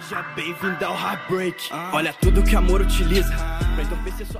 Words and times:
Seja 0.00 0.22
bem-vindo 0.34 0.82
ao 0.86 0.94
Heartbreak. 0.94 1.68
Olha 1.92 2.14
tudo 2.14 2.42
que 2.42 2.56
amor 2.56 2.80
utiliza. 2.80 3.30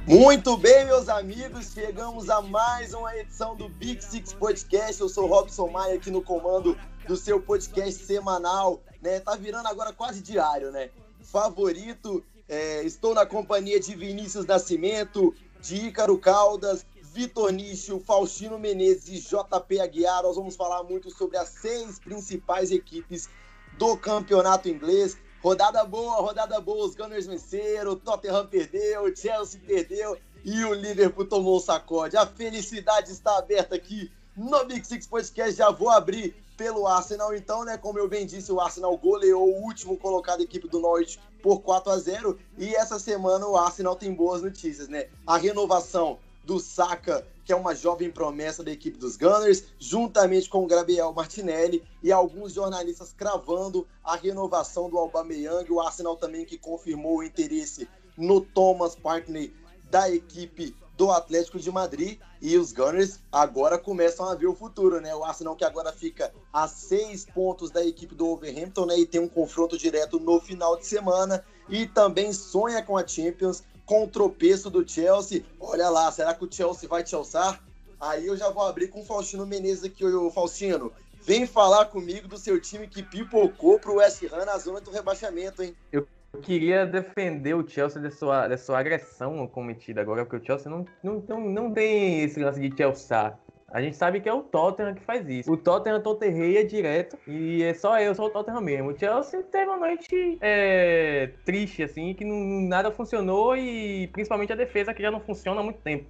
Muito 0.07 0.57
bem, 0.57 0.87
meus 0.87 1.11
amigos, 1.11 1.73
chegamos 1.75 2.31
a 2.31 2.41
mais 2.41 2.95
uma 2.95 3.15
edição 3.15 3.55
do 3.55 3.69
Big 3.69 4.03
Six 4.03 4.33
Podcast. 4.33 5.03
Eu 5.03 5.11
sou 5.11 5.27
Robson 5.27 5.69
Maia 5.69 5.97
aqui 5.97 6.11
no 6.11 6.23
comando 6.23 6.75
do 7.07 7.17
seu 7.17 7.39
podcast 7.39 8.03
semanal, 8.03 8.83
né? 9.03 9.21
Tá 9.21 9.37
virando 9.37 9.69
agora 9.69 9.93
quase 9.93 10.23
diário, 10.23 10.73
né? 10.73 10.89
Favorito, 11.21 12.25
é, 12.49 12.83
estou 12.85 13.13
na 13.13 13.27
companhia 13.27 13.79
de 13.79 13.95
Vinícius 13.95 14.47
Nascimento, 14.47 15.35
de 15.61 15.89
Ícaro 15.89 16.17
Caldas, 16.17 16.87
Vitor 17.03 17.53
Nicho, 17.53 18.01
Faustino 18.01 18.59
Menezes 18.59 19.09
e 19.09 19.21
JP 19.21 19.81
Aguiar. 19.81 20.23
Nós 20.23 20.37
vamos 20.37 20.57
falar 20.57 20.83
muito 20.83 21.11
sobre 21.11 21.37
as 21.37 21.51
seis 21.51 21.99
principais 21.99 22.73
equipes 22.73 23.29
do 23.77 23.99
campeonato 23.99 24.71
inglês. 24.71 25.19
Rodada 25.43 25.85
boa, 25.85 26.21
rodada 26.21 26.61
boa. 26.61 26.87
Os 26.87 26.95
Gunners 26.95 27.27
venceram, 27.27 27.93
o 27.93 27.97
Tottenham 27.97 28.47
perdeu, 28.47 29.03
o 29.03 29.17
Chelsea 29.17 29.61
perdeu 29.67 30.17
e 30.45 30.65
o 30.65 30.73
Liverpool 30.73 31.25
tomou 31.25 31.57
um 31.57 31.61
sacode. 31.61 32.17
A 32.17 32.25
felicidade 32.25 33.11
está 33.11 33.39
aberta 33.39 33.75
aqui 33.75 34.09
no 34.37 34.65
Big 34.65 34.87
Six 34.87 35.09
Podcast. 35.09 35.55
Já 35.55 35.69
vou 35.71 35.91
abrir 35.91 36.37
pelo 36.57 36.87
Arsenal, 36.87 37.35
então, 37.35 37.65
né? 37.65 37.77
Como 37.77 37.99
eu 37.99 38.09
bem 38.09 38.25
disse, 38.25 38.53
o 38.53 38.61
Arsenal 38.61 38.97
goleou 38.97 39.49
o 39.49 39.65
último 39.65 39.99
colocado 39.99 40.43
equipe 40.43 40.69
do 40.69 40.79
Norte 40.79 41.19
por 41.43 41.61
4 41.61 41.91
a 41.91 41.99
0 41.99 42.39
E 42.57 42.77
essa 42.77 43.01
semana 43.01 43.45
o 43.45 43.57
Arsenal 43.57 43.97
tem 43.97 44.15
boas 44.15 44.43
notícias, 44.43 44.87
né? 44.89 45.09
A 45.27 45.37
renovação 45.37 46.21
do 46.45 46.59
Saka, 46.59 47.27
que 47.45 47.53
é 47.53 47.57
uma 47.57 47.75
jovem 47.75 48.11
promessa 48.11 48.63
da 48.63 48.71
equipe 48.71 48.99
dos 48.99 49.17
Gunners, 49.17 49.65
juntamente 49.79 50.49
com 50.49 50.65
o 50.65 50.67
Gabriel 50.67 51.13
Martinelli 51.13 51.83
e 52.03 52.13
alguns 52.13 52.53
jornalistas 52.53 53.13
cravando 53.13 53.87
a 54.03 54.17
renovação 54.17 54.89
do 54.89 54.99
Aubameyang, 54.99 55.71
o 55.71 55.81
Arsenal 55.81 56.17
também 56.17 56.45
que 56.45 56.59
confirmou 56.59 57.19
o 57.19 57.23
interesse 57.23 57.89
no 58.17 58.41
Thomas 58.41 58.95
Partney 58.95 59.55
da 59.91 60.11
equipe 60.11 60.75
do 60.97 61.11
Atlético 61.11 61.59
de 61.59 61.71
Madrid 61.71 62.19
e 62.41 62.57
os 62.57 62.73
Gunners 62.73 63.19
agora 63.31 63.79
começam 63.79 64.29
a 64.29 64.35
ver 64.35 64.47
o 64.47 64.55
futuro, 64.55 65.01
né? 65.01 65.15
O 65.15 65.25
Arsenal 65.25 65.57
que 65.57 65.65
agora 65.65 65.93
fica 65.93 66.33
a 66.53 66.69
seis 66.69 67.25
pontos 67.25 67.71
da 67.71 67.85
equipe 67.85 68.15
do 68.15 68.27
Wolverhampton, 68.27 68.87
né? 68.87 68.99
E 68.99 69.07
tem 69.07 69.21
um 69.21 69.29
confronto 69.29 69.79
direto 69.79 70.21
no 70.21 70.41
final 70.41 70.77
de 70.77 70.87
semana 70.87 71.45
e 71.69 71.87
também 71.87 72.33
sonha 72.33 72.83
com 72.83 72.97
a 72.97 73.07
Champions 73.07 73.63
com 73.87 74.05
o 74.05 74.09
tropeço 74.09 74.71
do 74.71 74.87
Chelsea. 74.89 75.45
Olha 75.61 75.89
lá, 75.89 76.11
será 76.11 76.35
que 76.35 76.45
o 76.45 76.53
Chelsea 76.53 76.89
vai 76.89 77.03
te 77.03 77.15
alçar? 77.15 77.63
Aí 78.01 78.27
eu 78.27 78.37
já 78.37 78.51
vou 78.51 78.65
abrir 78.65 78.89
com 78.89 79.01
o 79.01 79.05
Faustino 79.05 79.47
Menezes 79.47 79.85
aqui, 79.85 80.05
o 80.05 80.31
Faustino. 80.31 80.93
Vem 81.25 81.47
falar 81.47 81.85
comigo 81.87 82.27
do 82.27 82.37
seu 82.37 82.61
time 82.61 82.89
que 82.89 83.03
pipocou 83.03 83.79
pro 83.79 83.95
West 83.95 84.23
Ham 84.25 84.45
na 84.45 84.59
zona 84.59 84.81
do 84.81 84.91
rebaixamento, 84.91 85.63
hein? 85.63 85.77
Eu 85.93 86.07
queria 86.43 86.85
defender 86.85 87.55
o 87.55 87.69
Chelsea 87.69 88.03
da 88.03 88.57
sua 88.59 88.79
agressão 88.79 89.47
cometida 89.47 90.01
agora, 90.01 90.25
porque 90.25 90.43
o 90.43 90.45
Chelsea 90.45 90.71
não, 90.71 90.85
não, 91.03 91.25
não, 91.29 91.41
não 91.41 91.73
tem 91.73 92.23
esse 92.23 92.43
lance 92.43 92.61
de 92.61 92.77
Chelsea. 92.77 93.39
A 93.73 93.81
gente 93.81 93.97
sabe 93.97 94.21
que 94.21 94.29
é 94.29 94.33
o 94.33 94.43
Tottenham 94.43 94.95
que 94.95 95.03
faz 95.03 95.27
isso. 95.27 95.51
O 95.51 95.57
Tottenham 95.57 96.03
toterreia 96.03 96.63
direto 96.63 97.17
e 97.27 97.63
é 97.63 97.73
só 97.73 97.99
eu, 97.99 98.15
só 98.15 98.27
o 98.27 98.31
Tottenham 98.31 98.61
mesmo. 98.61 98.91
O 98.91 98.99
Chelsea 98.99 99.43
teve 99.45 99.65
uma 99.65 99.79
noite 99.79 100.37
é, 100.43 101.31
triste, 101.43 101.83
assim, 101.83 102.13
que 102.13 102.23
não, 102.23 102.69
nada 102.69 102.91
funcionou 102.91 103.57
e 103.57 104.09
principalmente 104.09 104.53
a 104.53 104.57
defesa 104.57 104.93
que 104.93 105.01
já 105.01 105.11
não 105.11 105.21
funciona 105.21 105.63
há 105.63 105.65
muito 105.65 105.81
tempo. 105.81 106.05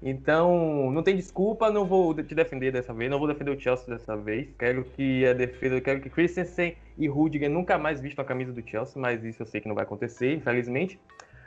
Então, 0.00 0.92
não 0.92 1.02
tem 1.02 1.16
desculpa, 1.16 1.72
não 1.72 1.84
vou 1.84 2.14
te 2.14 2.36
defender 2.36 2.70
dessa 2.70 2.94
vez, 2.94 3.10
não 3.10 3.18
vou 3.18 3.26
defender 3.26 3.50
o 3.50 3.60
Chelsea 3.60 3.88
dessa 3.88 4.16
vez. 4.16 4.48
Quero 4.56 4.84
que 4.84 5.26
a 5.26 5.32
defesa, 5.32 5.80
quero 5.80 6.00
que 6.00 6.08
Christensen 6.08 6.76
e 6.96 7.08
Rudiger 7.08 7.50
nunca 7.50 7.76
mais 7.76 8.00
vistam 8.00 8.24
a 8.24 8.28
camisa 8.28 8.52
do 8.52 8.62
Chelsea, 8.64 8.94
mas 9.02 9.24
isso 9.24 9.42
eu 9.42 9.46
sei 9.46 9.60
que 9.60 9.66
não 9.66 9.74
vai 9.74 9.82
acontecer, 9.82 10.34
infelizmente. 10.34 11.00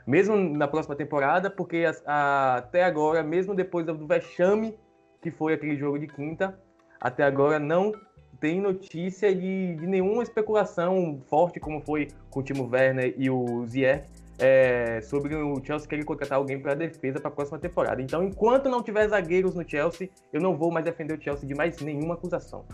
Mesmo 0.06 0.36
na 0.36 0.68
próxima 0.68 0.98
temporada, 0.98 1.50
porque 1.50 1.86
a, 1.86 1.96
a, 2.06 2.56
até 2.58 2.84
agora, 2.84 3.24
mesmo 3.24 3.56
depois 3.56 3.86
do 3.86 4.06
vexame 4.06 4.76
que 5.22 5.32
foi 5.32 5.54
aquele 5.54 5.78
jogo 5.78 6.00
de 6.00 6.08
quinta. 6.08 6.59
Até 7.00 7.24
agora 7.24 7.59
não 7.59 7.94
tem 8.40 8.59
notícia 8.59 9.34
de, 9.34 9.76
de 9.76 9.88
nenhuma 9.88 10.24
especulação 10.24 11.22
forte, 11.30 11.59
como 11.59 11.80
foi 11.82 12.08
com 12.30 12.40
o 12.40 12.44
Timo 12.44 12.68
Werner 12.68 13.14
e 13.18 13.30
o 13.30 13.66
Ziyech, 13.68 14.06
é, 14.40 15.00
sobre 15.02 15.36
o 15.36 15.64
Chelsea 15.64 15.88
querer 15.88 16.04
contratar 16.04 16.40
alguém 16.40 16.60
para 16.60 16.72
a 16.72 16.76
defesa 16.76 17.20
para 17.20 17.30
a 17.30 17.31
próxima 17.31 17.60
temporada. 17.60 18.02
Então, 18.02 18.24
enquanto 18.24 18.68
não 18.68 18.81
tiver 18.81 19.08
zagueiros 19.08 19.54
no 19.54 19.68
Chelsea, 19.68 20.10
eu 20.34 20.42
não 20.42 20.58
vou 20.58 20.72
mais 20.72 20.84
defender 20.84 21.18
o 21.18 21.22
Chelsea 21.22 21.48
de 21.48 21.54
mais 21.54 21.80
nenhuma 21.80 22.16
acusação. 22.16 22.66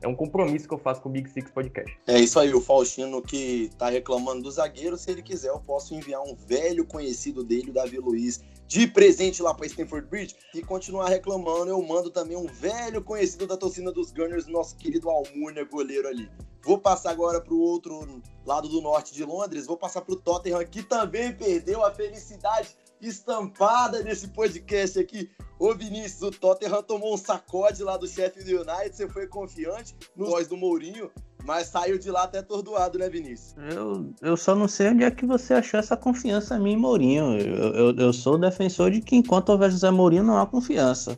É 0.00 0.06
um 0.06 0.14
compromisso 0.14 0.68
que 0.68 0.74
eu 0.74 0.78
faço 0.78 1.00
com 1.00 1.08
o 1.08 1.12
Big 1.12 1.28
Six 1.28 1.50
Podcast. 1.50 1.98
É 2.06 2.20
isso 2.20 2.38
aí, 2.38 2.54
o 2.54 2.60
Faustino 2.60 3.20
que 3.20 3.70
tá 3.76 3.88
reclamando 3.88 4.42
do 4.42 4.50
zagueiro, 4.50 4.96
se 4.96 5.10
ele 5.10 5.22
quiser, 5.22 5.48
eu 5.48 5.58
posso 5.58 5.94
enviar 5.94 6.22
um 6.22 6.36
velho 6.36 6.84
conhecido 6.84 7.42
dele, 7.42 7.70
o 7.70 7.74
Davi 7.74 7.98
Luiz, 7.98 8.44
de 8.66 8.86
presente 8.86 9.42
lá 9.42 9.54
para 9.54 9.66
Stanford 9.66 10.08
Bridge 10.08 10.36
e 10.54 10.60
continuar 10.62 11.08
reclamando, 11.08 11.70
eu 11.70 11.80
mando 11.82 12.10
também 12.10 12.36
um 12.36 12.46
velho 12.46 13.02
conhecido 13.02 13.46
da 13.46 13.56
torcida 13.56 13.92
dos 13.92 14.10
Gunners, 14.10 14.46
nosso 14.46 14.76
querido 14.76 15.08
Almurnia, 15.08 15.64
goleiro 15.64 16.08
ali. 16.08 16.28
Vou 16.64 16.78
passar 16.78 17.10
agora 17.10 17.40
para 17.40 17.54
o 17.54 17.60
outro 17.60 18.20
lado 18.44 18.68
do 18.68 18.80
norte 18.80 19.14
de 19.14 19.24
Londres, 19.24 19.66
vou 19.66 19.76
passar 19.76 20.00
para 20.00 20.14
o 20.14 20.16
Tottenham, 20.16 20.64
que 20.64 20.82
também 20.82 21.32
perdeu 21.32 21.84
a 21.84 21.92
felicidade 21.92 22.76
estampada 23.00 24.02
nesse 24.02 24.28
podcast 24.28 24.98
aqui. 24.98 25.30
Ô 25.58 25.72
Vinícius, 25.74 26.22
o 26.22 26.30
Tottenham 26.30 26.82
tomou 26.82 27.14
um 27.14 27.16
sacode 27.16 27.82
lá 27.84 27.96
do 27.96 28.08
Sheffield 28.08 28.52
United, 28.52 28.96
você 28.96 29.08
foi 29.08 29.28
confiante 29.28 29.94
no 30.16 30.26
voz 30.26 30.48
do 30.48 30.56
Mourinho, 30.56 31.10
mas 31.46 31.68
saiu 31.68 31.96
de 31.98 32.10
lá 32.10 32.24
até 32.24 32.40
atordoado, 32.40 32.98
né, 32.98 33.08
Vinícius? 33.08 33.54
Eu, 33.70 34.12
eu 34.20 34.36
só 34.36 34.54
não 34.54 34.66
sei 34.66 34.88
onde 34.88 35.04
é 35.04 35.10
que 35.10 35.24
você 35.24 35.54
achou 35.54 35.78
essa 35.78 35.96
confiança 35.96 36.56
em 36.56 36.60
mim, 36.60 36.76
Mourinho. 36.76 37.38
Eu, 37.38 37.74
eu, 37.74 37.96
eu 37.96 38.12
sou 38.12 38.36
defensor 38.36 38.90
de 38.90 39.00
que 39.00 39.14
enquanto 39.14 39.50
houver 39.50 39.70
José 39.70 39.90
Mourinho, 39.90 40.24
não 40.24 40.38
há 40.38 40.46
confiança. 40.46 41.16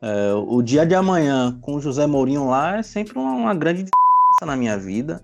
É, 0.00 0.32
o 0.34 0.62
dia 0.62 0.86
de 0.86 0.94
amanhã 0.94 1.58
com 1.60 1.74
o 1.74 1.80
José 1.80 2.06
Mourinho 2.06 2.48
lá 2.48 2.78
é 2.78 2.82
sempre 2.82 3.18
uma, 3.18 3.32
uma 3.32 3.54
grande 3.54 3.84
na 4.42 4.56
minha 4.56 4.78
vida. 4.78 5.20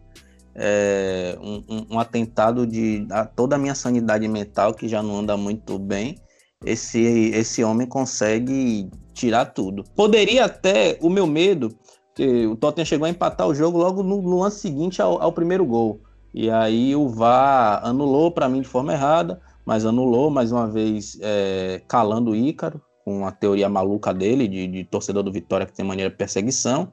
É, 0.55 1.39
um, 1.41 1.63
um, 1.69 1.87
um, 1.91 2.01
atentado 2.01 2.67
de 2.67 3.07
a 3.11 3.25
toda 3.25 3.55
a 3.55 3.59
minha 3.59 3.75
sanidade 3.75 4.27
mental, 4.27 4.75
que 4.75 4.89
já 4.89 5.03
não 5.03 5.21
anda 5.21 5.37
muito 5.37 5.79
bem. 5.79 6.19
Esse, 6.65 7.01
esse 7.35 7.63
homem 7.63 7.87
consegue 7.87 8.91
tirar 9.15 9.47
tudo. 9.47 9.85
Poderia 9.95 10.47
até, 10.47 10.99
o 11.01 11.09
meu 11.09 11.27
medo 11.27 11.75
que 12.15 12.47
o 12.47 12.57
Tottenham 12.57 12.85
chegou 12.85 13.07
a 13.07 13.11
empatar 13.11 13.47
o 13.47 13.55
jogo 13.55 13.79
logo 13.79 14.03
no, 14.03 14.21
no 14.21 14.43
ano 14.43 14.51
seguinte 14.51 15.01
ao, 15.01 15.21
ao, 15.21 15.33
primeiro 15.33 15.65
gol. 15.65 16.01
E 16.33 16.51
aí 16.51 16.95
o 16.95 17.09
VAR 17.09 17.85
anulou 17.85 18.31
para 18.31 18.49
mim 18.49 18.61
de 18.61 18.69
forma 18.69 18.93
errada, 18.93 19.41
mas 19.65 19.85
anulou 19.85 20.31
mais 20.31 20.53
uma 20.53 20.67
vez 20.69 21.19
é, 21.21 21.83
calando 21.89 22.33
o 22.33 22.37
Ícaro, 22.37 22.81
com 23.05 23.27
a 23.27 23.33
teoria 23.33 23.69
maluca 23.69 24.13
dele, 24.13 24.47
de, 24.47 24.67
de 24.67 24.85
torcedor 24.85 25.23
do 25.23 25.33
Vitória 25.33 25.67
que 25.67 25.73
tem 25.73 25.85
maneira 25.85 26.11
de 26.11 26.17
perseguição. 26.17 26.89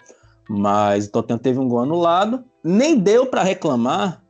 Mas 0.49 1.07
o 1.07 1.11
Tottenham 1.11 1.39
teve 1.39 1.59
um 1.59 1.67
gol 1.67 1.81
anulado. 1.81 2.43
Nem 2.63 2.97
deu 2.97 3.25
para 3.25 3.43
reclamar, 3.43 4.23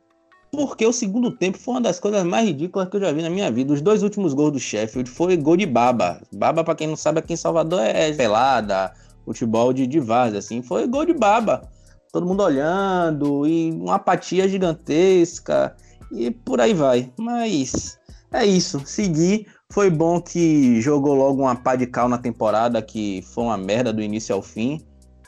porque 0.50 0.86
o 0.86 0.92
segundo 0.92 1.30
tempo 1.30 1.58
foi 1.58 1.74
uma 1.74 1.80
das 1.80 2.00
coisas 2.00 2.24
mais 2.24 2.46
ridículas 2.46 2.88
que 2.88 2.96
eu 2.96 3.00
já 3.00 3.12
vi 3.12 3.22
na 3.22 3.30
minha 3.30 3.50
vida. 3.50 3.72
Os 3.72 3.80
dois 3.80 4.02
últimos 4.02 4.34
gols 4.34 4.52
do 4.52 4.58
Sheffield 4.58 5.08
foi 5.10 5.36
gol 5.36 5.56
de 5.56 5.66
baba. 5.66 6.20
Baba, 6.32 6.64
para 6.64 6.74
quem 6.74 6.86
não 6.86 6.96
sabe, 6.96 7.18
aqui 7.20 7.34
em 7.34 7.36
Salvador 7.36 7.80
é 7.80 8.12
pelada, 8.12 8.92
futebol 9.28 9.72
de, 9.72 9.86
de 9.86 10.00
várzea, 10.00 10.38
assim, 10.38 10.62
foi 10.62 10.86
gol 10.86 11.04
de 11.04 11.12
baba. 11.12 11.68
Todo 12.12 12.26
mundo 12.26 12.42
olhando 12.42 13.46
e 13.46 13.70
uma 13.72 13.96
apatia 13.96 14.48
gigantesca 14.48 15.76
e 16.10 16.30
por 16.30 16.60
aí 16.60 16.72
vai. 16.72 17.12
Mas 17.18 17.98
é 18.32 18.44
isso, 18.46 18.80
seguir. 18.86 19.46
Foi 19.70 19.90
bom 19.90 20.20
que 20.20 20.80
jogou 20.80 21.14
logo 21.14 21.42
uma 21.42 21.54
pá 21.54 21.76
de 21.76 21.86
cal 21.86 22.08
na 22.08 22.16
temporada, 22.16 22.80
que 22.80 23.22
foi 23.34 23.44
uma 23.44 23.58
merda 23.58 23.92
do 23.92 24.02
início 24.02 24.34
ao 24.34 24.42
fim. 24.42 24.80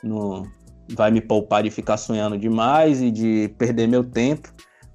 No... 0.03 0.47
Vai 0.93 1.11
me 1.11 1.21
poupar 1.21 1.63
de 1.63 1.69
ficar 1.69 1.97
sonhando 1.97 2.37
demais 2.37 3.01
e 3.01 3.11
de 3.11 3.53
perder 3.57 3.87
meu 3.87 4.03
tempo. 4.03 4.51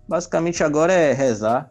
Basicamente 0.08 0.62
agora 0.64 0.92
é 0.92 1.12
rezar 1.12 1.70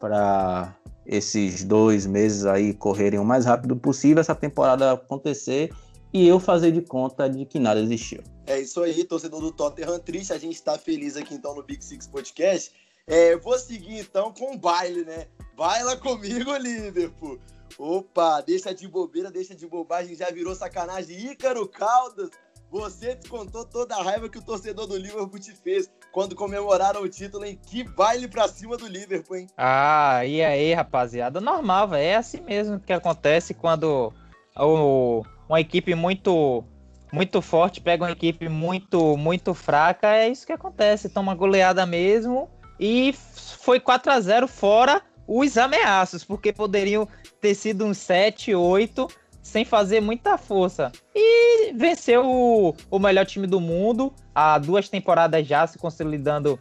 para 0.00 0.74
esses 1.06 1.64
dois 1.64 2.06
meses 2.06 2.44
aí 2.44 2.74
correrem 2.74 3.18
o 3.18 3.24
mais 3.24 3.44
rápido 3.44 3.76
possível, 3.76 4.20
essa 4.20 4.34
temporada 4.34 4.92
acontecer 4.92 5.70
e 6.12 6.26
eu 6.26 6.38
fazer 6.38 6.72
de 6.72 6.82
conta 6.82 7.28
de 7.28 7.44
que 7.44 7.58
nada 7.58 7.80
existiu. 7.80 8.22
É 8.46 8.60
isso 8.60 8.82
aí, 8.82 9.04
torcedor 9.04 9.40
do 9.40 9.52
Tottenham 9.52 9.98
triste, 9.98 10.32
a 10.32 10.38
gente 10.38 10.54
está 10.54 10.76
feliz 10.76 11.16
aqui 11.16 11.34
então 11.34 11.54
no 11.54 11.62
Big 11.62 11.84
Six 11.84 12.06
Podcast. 12.06 12.72
É, 13.06 13.36
vou 13.36 13.58
seguir 13.58 13.98
então 13.98 14.32
com 14.32 14.54
o 14.54 14.58
baile, 14.58 15.04
né? 15.04 15.26
Baila 15.56 15.96
comigo, 15.96 16.54
Liverpool. 16.56 17.38
Opa, 17.78 18.40
deixa 18.40 18.74
de 18.74 18.86
bobeira, 18.86 19.30
deixa 19.30 19.54
de 19.54 19.66
bobagem, 19.66 20.14
já 20.14 20.30
virou 20.30 20.54
sacanagem. 20.54 21.32
Ícaro 21.32 21.66
Caldas, 21.66 22.30
você 22.70 23.14
descontou 23.14 23.64
toda 23.64 23.96
a 23.96 24.02
raiva 24.02 24.28
que 24.28 24.38
o 24.38 24.42
torcedor 24.42 24.86
do 24.86 24.96
Liverpool 24.96 25.38
te 25.38 25.52
fez 25.52 25.90
quando 26.12 26.34
comemoraram 26.34 27.02
o 27.02 27.08
título, 27.08 27.44
hein? 27.44 27.58
Que 27.66 27.84
baile 27.84 28.28
pra 28.28 28.48
cima 28.48 28.76
do 28.76 28.86
Liverpool, 28.86 29.36
hein? 29.36 29.46
Ah, 29.56 30.24
e 30.24 30.42
aí, 30.42 30.72
rapaziada? 30.72 31.40
Normal, 31.40 31.88
velho. 31.88 32.02
É 32.02 32.16
assim 32.16 32.40
mesmo 32.40 32.78
que 32.78 32.92
acontece 32.92 33.52
quando 33.54 34.12
o, 34.56 35.22
uma 35.48 35.60
equipe 35.60 35.94
muito 35.94 36.64
muito 37.12 37.42
forte 37.42 37.80
pega 37.80 38.04
uma 38.04 38.10
equipe 38.10 38.48
muito 38.48 39.16
muito 39.16 39.52
fraca, 39.52 40.08
é 40.08 40.28
isso 40.28 40.46
que 40.46 40.52
acontece, 40.52 41.10
toma 41.10 41.34
goleada 41.34 41.84
mesmo 41.84 42.48
e 42.80 43.12
foi 43.12 43.78
4 43.78 44.12
a 44.12 44.20
0 44.20 44.48
fora 44.48 45.02
os 45.26 45.56
ameaços, 45.56 46.24
porque 46.24 46.52
poderiam 46.52 47.06
ter 47.40 47.54
sido 47.54 47.84
um 47.84 47.94
7, 47.94 48.54
8 48.54 49.08
sem 49.40 49.64
fazer 49.64 50.00
muita 50.00 50.38
força. 50.38 50.92
E 51.14 51.72
venceu 51.74 52.24
o, 52.24 52.74
o 52.90 52.98
melhor 52.98 53.26
time 53.26 53.46
do 53.46 53.60
mundo, 53.60 54.12
há 54.34 54.58
duas 54.58 54.88
temporadas 54.88 55.46
já 55.46 55.66
se 55.66 55.78
consolidando 55.78 56.58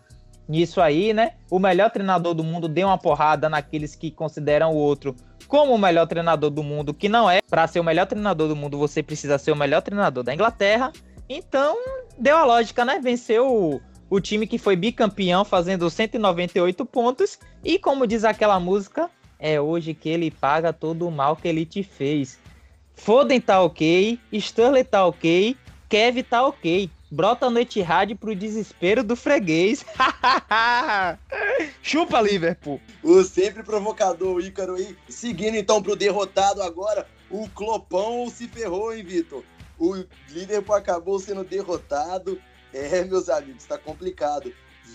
nisso 0.48 0.82
aí, 0.82 1.14
né? 1.14 1.34
O 1.50 1.60
melhor 1.60 1.92
treinador 1.92 2.34
do 2.34 2.44
mundo 2.44 2.68
deu 2.68 2.88
uma 2.88 2.98
porrada 2.98 3.48
naqueles 3.50 3.96
que 3.96 4.12
consideram 4.12 4.72
o 4.72 4.76
outro 4.76 5.16
como 5.52 5.76
o 5.76 5.78
melhor 5.78 6.08
treinador 6.08 6.50
do 6.50 6.64
mundo, 6.64 6.94
que 6.94 7.10
não 7.10 7.30
é. 7.30 7.42
Para 7.42 7.68
ser 7.68 7.82
o 7.82 7.84
melhor 7.84 8.08
treinador 8.08 8.48
do 8.48 8.56
mundo, 8.56 8.78
você 8.78 9.04
precisa 9.04 9.38
ser 9.38 9.52
o 9.52 9.56
melhor 9.56 9.82
treinador 9.82 10.24
da 10.24 10.34
Inglaterra. 10.34 10.94
Então, 11.28 11.76
deu 12.18 12.38
a 12.38 12.46
lógica, 12.46 12.86
né? 12.86 13.02
Venceu 13.04 13.54
o, 13.54 13.82
o 14.10 14.22
time 14.22 14.48
que 14.48 14.58
foi 14.58 14.78
bicampeão, 14.78 15.44
fazendo 15.44 15.90
198 15.90 16.86
pontos. 16.86 17.38
E 17.66 17.78
como 17.78 18.08
diz 18.08 18.24
aquela 18.24 18.62
música, 18.62 19.10
é 19.38 19.60
hoje 19.60 19.94
que 19.94 20.08
ele 20.08 20.32
paga 20.32 20.72
todo 20.72 21.06
o 21.06 21.12
mal 21.12 21.36
que 21.36 21.50
ele 21.50 21.66
te 21.66 21.84
fez. 21.84 22.40
Foden 22.96 23.42
tá 23.42 23.62
ok, 23.62 24.18
Stanley 24.32 24.86
tá 24.86 25.06
ok, 25.06 25.58
Kev 25.90 26.24
tá 26.24 26.48
ok. 26.48 26.90
Brota 27.14 27.48
a 27.48 27.50
noite 27.50 27.82
rádio 27.82 28.16
pro 28.16 28.34
desespero 28.34 29.04
do 29.04 29.18
freguês. 29.18 29.84
Chupa, 31.84 32.22
Liverpool. 32.22 32.80
O 33.04 33.22
sempre 33.26 33.64
provocador 33.64 34.40
Ícaro 34.40 34.76
aí. 34.76 34.96
Seguindo 35.10 35.58
então 35.58 35.84
pro 35.84 35.98
derrotado 35.98 36.64
agora, 36.64 37.06
o 37.30 37.50
Clopão 37.50 38.30
se 38.30 38.48
ferrou, 38.48 38.94
hein, 38.94 39.04
Vitor? 39.04 39.44
O 39.78 40.06
Liverpool 40.30 40.74
acabou 40.74 41.20
sendo 41.20 41.44
derrotado. 41.44 42.42
É, 42.74 43.04
meus 43.04 43.28
amigos, 43.28 43.66
tá 43.66 43.78
complicado. 43.78 44.54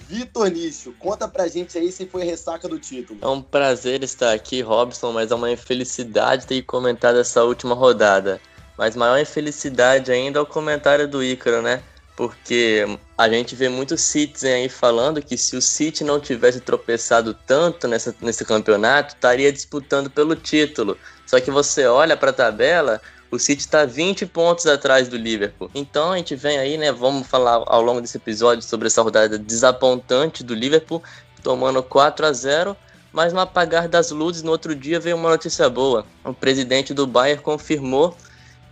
Vitor 0.09 0.49
Nicho, 0.51 0.95
conta 0.99 1.29
pra 1.29 1.49
gente 1.49 1.77
aí 1.77 1.93
se 1.93 2.07
foi 2.07 2.25
ressaca 2.25 2.67
do 2.67 2.79
título. 2.79 3.19
É 3.21 3.29
um 3.29 3.43
prazer 3.43 4.03
estar 4.03 4.33
aqui, 4.33 4.63
Robson, 4.63 5.13
mas 5.13 5.31
é 5.31 5.35
uma 5.35 5.51
infelicidade 5.51 6.47
ter 6.47 6.63
comentado 6.63 7.19
essa 7.19 7.45
última 7.45 7.75
rodada. 7.75 8.41
Mas 8.79 8.97
maior 8.97 9.19
infelicidade 9.19 10.11
ainda 10.11 10.39
é 10.39 10.43
o 10.43 10.47
comentário 10.47 11.07
do 11.07 11.23
Ícaro, 11.23 11.61
né? 11.61 11.83
Porque 12.17 12.99
a 13.17 13.29
gente 13.29 13.55
vê 13.55 13.69
muitos 13.69 14.01
Citizen 14.01 14.55
aí 14.55 14.69
falando 14.71 15.21
que 15.21 15.37
se 15.37 15.55
o 15.55 15.61
City 15.61 16.03
não 16.03 16.19
tivesse 16.19 16.61
tropeçado 16.61 17.35
tanto 17.47 17.87
nessa, 17.87 18.17
nesse 18.23 18.43
campeonato, 18.43 19.15
estaria 19.15 19.53
disputando 19.53 20.09
pelo 20.09 20.35
título. 20.35 20.97
Só 21.27 21.39
que 21.39 21.51
você 21.51 21.87
olha 21.87 22.17
para 22.17 22.31
a 22.31 22.33
tabela, 22.33 23.03
o 23.31 23.39
City 23.39 23.61
está 23.61 23.85
20 23.85 24.25
pontos 24.27 24.67
atrás 24.67 25.09
do 25.09 25.17
Liverpool. 25.17 25.71
Então 25.75 26.13
a 26.13 26.17
gente 26.17 26.35
vem 26.35 26.57
aí, 26.57 26.79
né? 26.79 26.91
Vamos 26.91 27.27
falar 27.27 27.63
ao 27.67 27.83
longo 27.83 28.01
desse 28.01 28.17
episódio 28.17 28.63
sobre 28.63 28.87
essa 28.87 29.03
rodada 29.03 29.39
desapontante 29.39 30.43
do 30.43 30.55
Liverpool, 30.55 31.03
tomando 31.43 31.83
4 31.83 32.27
a 32.27 32.33
0 32.33 32.77
mas 33.13 33.33
no 33.33 33.41
apagar 33.41 33.89
das 33.89 34.11
luzes, 34.11 34.43
no 34.43 34.51
outro 34.51 34.75
dia 34.75 35.01
veio 35.01 35.17
uma 35.17 35.31
notícia 35.31 35.71
boa. 35.71 36.05
O 36.23 36.35
presidente 36.35 36.93
do 36.93 37.07
Bayern 37.07 37.43
confirmou 37.43 38.15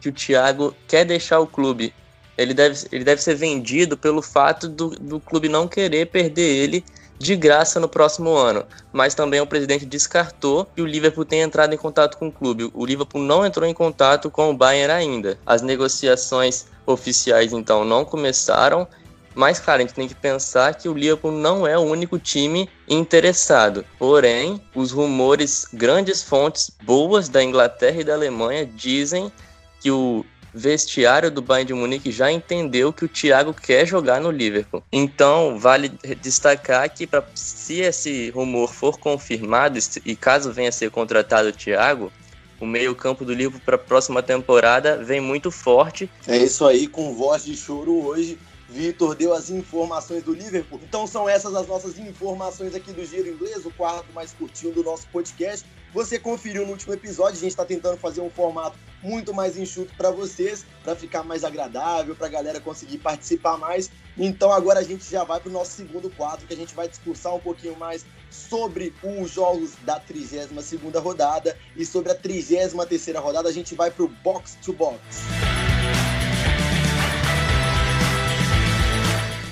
que 0.03 0.11
o 0.11 0.13
Thiago 0.13 0.77
quer 0.87 1.07
deixar 1.07 1.41
o 1.41 1.47
clube 1.47 1.95
ele 2.37 2.55
deve, 2.55 2.87
ele 2.91 3.05
deve 3.05 3.23
ser 3.23 3.35
vendido 3.35 3.97
pelo 3.97 4.23
fato 4.23 4.69
do, 4.69 4.91
do 4.91 5.21
clube 5.21 5.49
não 5.49 5.69
querer 5.69 6.07
perder 6.07 6.43
ele 6.43 6.85
de 7.19 7.37
graça 7.37 7.79
no 7.81 7.89
próximo 7.89 8.35
ano. 8.35 8.65
Mas 8.93 9.15
também 9.15 9.41
o 9.41 9.47
presidente 9.47 9.87
descartou 9.87 10.67
que 10.75 10.83
o 10.83 10.87
Liverpool 10.87 11.25
tenha 11.25 11.45
entrado 11.45 11.73
em 11.73 11.79
contato 11.79 12.19
com 12.19 12.29
o 12.29 12.33
clube. 12.33 12.71
O 12.75 12.85
Liverpool 12.85 13.23
não 13.23 13.47
entrou 13.47 13.69
em 13.69 13.75
contato 13.75 14.31
com 14.31 14.51
o 14.51 14.57
Bayern 14.57 14.93
ainda. 14.93 15.39
As 15.47 15.63
negociações 15.63 16.67
oficiais 16.87 17.53
então 17.53 17.85
não 17.85 18.05
começaram. 18.05 18.87
Mas, 19.35 19.59
cara, 19.59 19.79
a 19.79 19.81
gente 19.81 19.95
tem 19.95 20.07
que 20.07 20.15
pensar 20.15 20.75
que 20.75 20.89
o 20.89 20.95
Liverpool 20.95 21.33
não 21.33 21.67
é 21.67 21.77
o 21.77 21.83
único 21.83 22.19
time 22.19 22.69
interessado. 22.89 23.85
Porém, 23.99 24.61
os 24.75 24.93
rumores, 24.93 25.67
grandes 25.73 26.23
fontes 26.23 26.71
boas 26.85 27.29
da 27.29 27.43
Inglaterra 27.43 28.01
e 28.01 28.05
da 28.05 28.15
Alemanha 28.15 28.65
dizem 28.65 29.33
que 29.81 29.91
o 29.91 30.25
vestiário 30.55 31.31
do 31.31 31.43
Bayern 31.43 31.67
de 31.67 31.75
Munique 31.75 32.13
já 32.13 32.31
entendeu 32.31 32.93
que 32.93 33.05
o 33.05 33.09
Thiago 33.09 33.53
quer 33.53 33.85
jogar 33.85 34.21
no 34.21 34.31
Liverpool. 34.31 34.83
Então, 34.93 35.59
vale 35.59 35.91
destacar 36.21 36.89
que 36.89 37.07
pra, 37.07 37.25
se 37.35 37.81
esse 37.81 38.31
rumor 38.31 38.73
for 38.73 38.99
confirmado 38.99 39.79
e 40.05 40.15
caso 40.15 40.53
venha 40.53 40.69
a 40.69 40.73
ser 40.73 40.91
contratado 40.91 41.49
o 41.49 41.53
Thiago, 41.53 42.13
o 42.61 42.67
meio-campo 42.67 43.25
do 43.25 43.35
Liverpool 43.35 43.61
para 43.65 43.75
a 43.75 43.79
próxima 43.79 44.23
temporada 44.23 44.97
vem 44.97 45.21
muito 45.21 45.51
forte. 45.51 46.09
É 46.27 46.37
isso 46.37 46.65
aí, 46.65 46.87
com 46.87 47.15
voz 47.15 47.45
de 47.45 47.57
choro 47.57 48.07
hoje. 48.07 48.39
Vitor 48.69 49.15
deu 49.15 49.35
as 49.35 49.51
informações 49.51 50.23
do 50.23 50.33
Liverpool. 50.33 50.81
Então 50.83 51.07
são 51.07 51.29
essas 51.29 51.55
as 51.55 51.67
nossas 51.67 51.99
informações 51.99 52.75
aqui 52.75 52.93
do 52.93 53.05
Giro 53.05 53.29
Inglês, 53.29 53.65
o 53.67 53.71
quarto 53.71 54.13
mais 54.13 54.33
curtinho 54.33 54.73
do 54.73 54.83
nosso 54.83 55.07
podcast. 55.09 55.67
Você 55.93 56.19
conferiu 56.19 56.65
no 56.65 56.73
último 56.73 56.93
episódio, 56.93 57.37
a 57.37 57.41
gente 57.41 57.51
está 57.51 57.65
tentando 57.65 57.97
fazer 57.97 58.21
um 58.21 58.29
formato 58.29 58.77
muito 59.01 59.33
mais 59.33 59.57
enxuto 59.57 59.95
para 59.97 60.11
vocês, 60.11 60.67
para 60.83 60.97
ficar 60.97 61.23
mais 61.23 61.45
agradável, 61.45 62.17
para 62.17 62.27
a 62.27 62.31
galera 62.31 62.59
conseguir 62.59 62.99
participar 62.99 63.57
mais. 63.59 63.91
Então 64.19 64.51
agora 64.51 64.81
a 64.81 64.83
gente 64.83 65.09
já 65.09 65.23
vai 65.23 65.39
para 65.39 65.51
o 65.51 65.53
nosso 65.53 65.73
segundo 65.73 66.11
quadro, 66.11 66.47
que 66.47 66.55
a 66.55 66.57
gente 66.57 66.75
vai 66.75 66.89
discursar 66.89 67.35
um 67.35 67.41
pouquinho 67.41 67.77
mais 67.77 68.05
sobre 68.31 68.93
os 69.05 69.31
jogos 69.31 69.75
da 69.85 70.01
32 70.01 70.65
segunda 70.65 70.99
rodada 70.99 71.57
e 71.77 71.87
sobre 71.87 72.11
a 72.11 72.15
33 72.15 72.73
terceira 72.89 73.21
rodada, 73.21 73.49
a 73.49 73.53
gente 73.53 73.75
vai 73.75 73.91
para 73.91 74.05
o 74.05 74.09
Box 74.09 74.59
to 74.63 74.73
Box. 74.73 74.99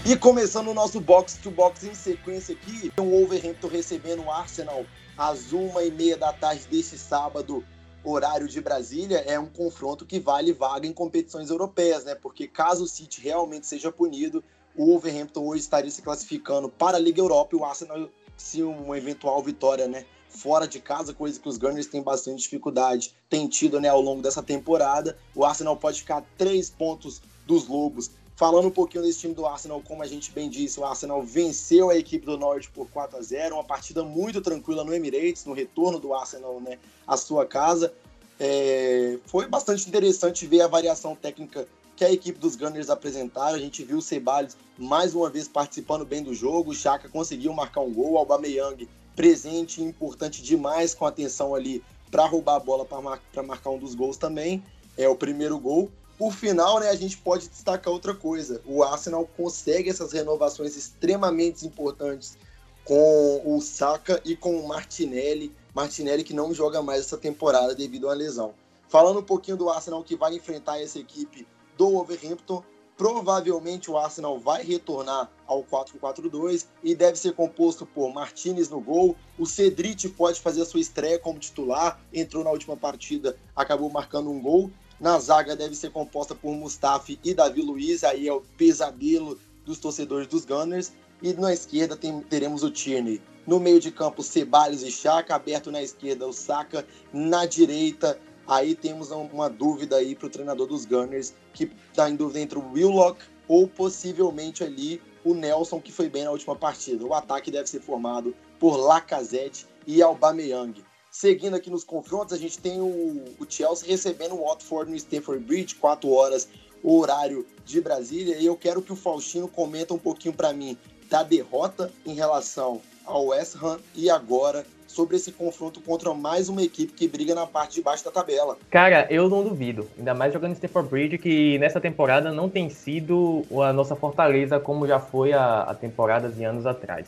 E 0.05 0.17
começando 0.17 0.67
o 0.67 0.75
nosso 0.75 1.01
box 1.01 1.39
to 1.41 1.49
box 1.49 1.85
em 1.87 1.95
sequência 1.95 2.57
aqui, 2.57 2.93
o 2.99 3.05
Wolverhampton 3.05 3.69
recebendo 3.69 4.25
o 4.25 4.31
Arsenal 4.33 4.85
às 5.17 5.53
uma 5.53 5.85
e 5.85 5.93
meia 5.93 6.17
da 6.17 6.33
tarde 6.33 6.67
deste 6.69 6.99
sábado, 6.99 7.65
horário 8.03 8.49
de 8.49 8.61
Brasília. 8.61 9.19
É 9.19 9.39
um 9.39 9.47
confronto 9.47 10.05
que 10.05 10.19
vale 10.19 10.53
vaga 10.53 10.89
em 10.89 10.93
competições 10.93 11.51
europeias, 11.51 12.03
né? 12.05 12.17
Porque 12.17 12.49
caso 12.49 12.83
o 12.83 12.89
City 12.89 13.21
realmente 13.21 13.65
seja 13.69 13.93
punido, 13.93 14.43
o 14.77 14.87
Wolverhampton 14.87 15.47
hoje 15.47 15.61
estaria 15.61 15.91
se 15.91 16.03
classificando 16.03 16.69
para 16.69 16.97
a 16.97 17.01
Liga 17.01 17.21
Europa 17.21 17.55
e 17.55 17.61
o 17.61 17.65
Arsenal, 17.65 18.11
se 18.37 18.61
uma 18.61 18.99
eventual 18.99 19.41
vitória, 19.41 19.87
né? 19.87 20.05
Fora 20.29 20.67
de 20.67 20.81
casa, 20.81 21.15
coisa 21.15 21.39
que 21.39 21.49
os 21.49 21.59
Gunners 21.59 21.87
têm 21.87 22.03
bastante 22.03 22.43
dificuldade, 22.43 23.15
tem 23.31 23.47
tido 23.47 23.79
né, 23.79 23.89
ao 23.89 24.01
longo 24.01 24.21
dessa 24.21 24.43
temporada. 24.43 25.17
O 25.33 25.45
Arsenal 25.45 25.77
pode 25.77 26.01
ficar 26.01 26.25
três 26.37 26.69
pontos 26.69 27.23
dos 27.47 27.69
Lobos 27.69 28.11
Falando 28.35 28.69
um 28.69 28.71
pouquinho 28.71 29.05
desse 29.05 29.21
time 29.21 29.35
do 29.35 29.47
Arsenal, 29.47 29.83
como 29.83 30.03
a 30.03 30.07
gente 30.07 30.33
bem 30.33 30.49
disse, 30.49 30.81
o 30.81 30.85
Arsenal 30.85 31.23
venceu 31.23 31.91
a 31.91 31.97
equipe 31.97 32.25
do 32.25 32.39
Norte 32.39 32.71
por 32.71 32.89
4 32.89 33.19
a 33.19 33.23
0 33.23 33.57
uma 33.57 33.65
partida 33.65 34.03
muito 34.03 34.41
tranquila 34.41 34.83
no 34.85 34.95
Emirates, 34.95 35.45
no 35.45 35.53
retorno 35.53 35.99
do 35.99 36.15
Arsenal 36.15 36.61
né, 36.61 36.79
à 37.07 37.17
sua 37.17 37.45
casa. 37.45 37.93
É, 38.41 39.19
foi 39.27 39.47
bastante 39.47 39.87
interessante 39.87 40.47
ver 40.47 40.63
a 40.63 40.67
variação 40.67 41.15
técnica 41.15 41.69
que 41.95 42.05
a 42.05 42.11
equipe 42.11 42.39
dos 42.39 42.57
Gunners 42.57 42.91
apresentaram. 42.91 43.55
A 43.55 43.61
gente 43.61 43.85
viu 43.85 43.99
o 43.99 44.03
Ceballos 44.03 44.57
mais 44.79 45.15
uma 45.15 45.29
vez 45.29 45.47
participando 45.47 46.05
bem 46.05 46.23
do 46.23 46.35
jogo, 46.35 46.71
o 46.71 46.75
Chaka 46.75 47.09
conseguiu 47.09 47.53
marcar 47.53 47.83
um 47.83 47.93
gol, 47.93 48.13
o 48.13 48.19
Aubameyang 48.19 48.89
presente, 49.15 49.83
importante 49.83 50.43
demais 50.43 50.95
com 50.95 51.05
atenção 51.05 51.55
ali 51.55 51.85
para 52.11 52.27
roubar 52.27 52.57
a 52.57 52.61
bola 52.61 52.85
para 52.85 53.01
mar 53.01 53.21
marcar 53.47 53.71
um 53.71 53.79
dos 53.79 53.95
gols 53.95 54.17
também. 54.17 54.63
É 54.97 55.09
o 55.09 55.17
primeiro 55.17 55.59
gol. 55.59 55.91
Por 56.23 56.33
final, 56.33 56.79
né, 56.79 56.89
a 56.89 56.95
gente 56.95 57.17
pode 57.17 57.49
destacar 57.49 57.93
outra 57.93 58.15
coisa. 58.15 58.63
O 58.65 58.85
Arsenal 58.85 59.29
consegue 59.37 59.91
essas 59.91 60.13
renovações 60.13 60.77
extremamente 60.77 61.67
importantes 61.67 62.39
com 62.85 63.43
o 63.45 63.61
Saka 63.61 64.23
e 64.25 64.37
com 64.37 64.55
o 64.55 64.69
Martinelli. 64.69 65.53
Martinelli 65.75 66.23
que 66.23 66.33
não 66.33 66.55
joga 66.55 66.81
mais 66.81 67.01
essa 67.01 67.19
temporada 67.19 67.75
devido 67.75 68.09
à 68.09 68.15
lesão. 68.15 68.55
Falando 68.89 69.19
um 69.19 69.25
pouquinho 69.25 69.57
do 69.57 69.69
Arsenal 69.69 70.05
que 70.05 70.15
vai 70.15 70.37
enfrentar 70.37 70.81
essa 70.81 70.97
equipe 70.97 71.45
do 71.77 71.91
Wolverhampton, 71.91 72.63
provavelmente 72.97 73.91
o 73.91 73.99
Arsenal 73.99 74.39
vai 74.39 74.63
retornar 74.63 75.29
ao 75.45 75.65
4-4-2 75.65 76.67
e 76.85 76.95
deve 76.95 77.19
ser 77.19 77.33
composto 77.33 77.85
por 77.85 78.15
Martinez 78.15 78.69
no 78.69 78.81
gol. 78.81 79.17
O 79.37 79.45
Cedric 79.45 80.09
pode 80.11 80.41
fazer 80.41 80.63
a 80.63 80.67
sua 80.67 80.79
estreia 80.79 81.19
como 81.19 81.41
titular, 81.41 82.01
entrou 82.13 82.45
na 82.45 82.51
última 82.53 82.77
partida, 82.77 83.37
acabou 83.57 83.91
marcando 83.91 84.31
um 84.31 84.41
gol. 84.41 84.71
Na 85.03 85.19
zaga 85.19 85.57
deve 85.57 85.75
ser 85.75 85.91
composta 85.91 86.33
por 86.33 86.55
Mustafi 86.55 87.19
e 87.25 87.35
Davi 87.35 87.61
Luiz, 87.61 88.05
aí 88.05 88.29
é 88.29 88.33
o 88.33 88.41
pesadelo 88.57 89.37
dos 89.65 89.81
torcedores 89.81 90.29
dos 90.29 90.45
Gunners. 90.45 90.93
E 91.21 91.33
na 91.33 91.53
esquerda 91.53 91.97
tem, 91.97 92.21
teremos 92.21 92.63
o 92.63 92.71
Tierney. 92.71 93.21
No 93.45 93.59
meio 93.59 93.81
de 93.81 93.91
campo, 93.91 94.23
Ceballos 94.23 94.85
e 94.85 94.93
Chaka, 94.93 95.35
aberto 95.35 95.73
na 95.73 95.83
esquerda 95.83 96.25
o 96.25 96.33
Saka, 96.33 96.87
na 97.13 97.45
direita 97.47 98.17
aí 98.47 98.77
temos 98.77 99.11
uma 99.11 99.51
dúvida 99.51 99.97
aí 99.97 100.15
para 100.15 100.29
o 100.29 100.31
treinador 100.31 100.69
dos 100.69 100.85
Gunners, 100.85 101.35
que 101.53 101.69
está 101.91 102.09
em 102.09 102.15
dúvida 102.15 102.39
entre 102.39 102.61
o 102.61 102.73
Willock 102.73 103.25
ou 103.49 103.67
possivelmente 103.67 104.63
ali 104.63 105.03
o 105.25 105.35
Nelson, 105.35 105.81
que 105.81 105.91
foi 105.91 106.09
bem 106.09 106.23
na 106.23 106.31
última 106.31 106.55
partida. 106.55 107.05
O 107.05 107.13
ataque 107.13 107.51
deve 107.51 107.69
ser 107.69 107.81
formado 107.81 108.33
por 108.61 108.77
Lacazette 108.77 109.67
e 109.85 110.01
Aubameyang. 110.01 110.85
Seguindo 111.13 111.55
aqui 111.55 111.69
nos 111.69 111.85
confrontos, 111.85 112.33
a 112.33 112.39
gente 112.39 112.59
tem 112.59 112.81
o, 112.81 113.23
o 113.39 113.47
Chelsea 113.47 113.87
recebendo 113.87 114.35
o 114.35 114.49
Watford 114.49 114.91
no 114.91 114.97
Stamford 114.97 115.45
Bridge, 115.45 115.75
4 115.75 116.11
horas, 116.11 116.49
o 116.83 116.99
horário 116.99 117.47
de 117.67 117.83
Brasília. 117.83 118.39
E 118.39 118.47
eu 118.47 118.57
quero 118.57 118.81
que 118.81 118.95
o 118.95 118.97
Faustino 118.97 119.47
comenta 119.47 119.93
um 119.93 119.99
pouquinho 119.99 120.33
para 120.33 120.55
mim. 120.55 120.75
da 121.11 121.23
derrota 121.23 121.93
em 122.07 122.15
relação 122.15 122.81
ao 123.05 123.27
West 123.27 123.57
Ham 123.63 123.79
e 123.95 124.09
agora 124.09 124.65
sobre 124.87 125.17
esse 125.17 125.31
confronto 125.33 125.83
contra 125.83 126.15
mais 126.15 126.49
uma 126.49 126.63
equipe 126.63 126.95
que 126.95 127.07
briga 127.07 127.35
na 127.35 127.47
parte 127.47 127.75
de 127.75 127.83
baixo 127.83 128.03
da 128.07 128.11
tabela. 128.11 128.57
Cara, 128.71 129.07
eu 129.11 129.29
não 129.29 129.45
duvido. 129.45 129.87
Ainda 129.99 130.15
mais 130.15 130.33
jogando 130.33 130.55
Stamford 130.55 130.89
Bridge, 130.89 131.19
que 131.19 131.59
nessa 131.59 131.79
temporada 131.79 132.33
não 132.33 132.49
tem 132.49 132.71
sido 132.71 133.45
a 133.63 133.71
nossa 133.71 133.95
fortaleza 133.95 134.59
como 134.59 134.87
já 134.87 134.99
foi 134.99 135.35
a, 135.35 135.65
a 135.65 135.75
temporadas 135.75 136.39
e 136.39 136.45
anos 136.45 136.65
atrás. 136.65 137.07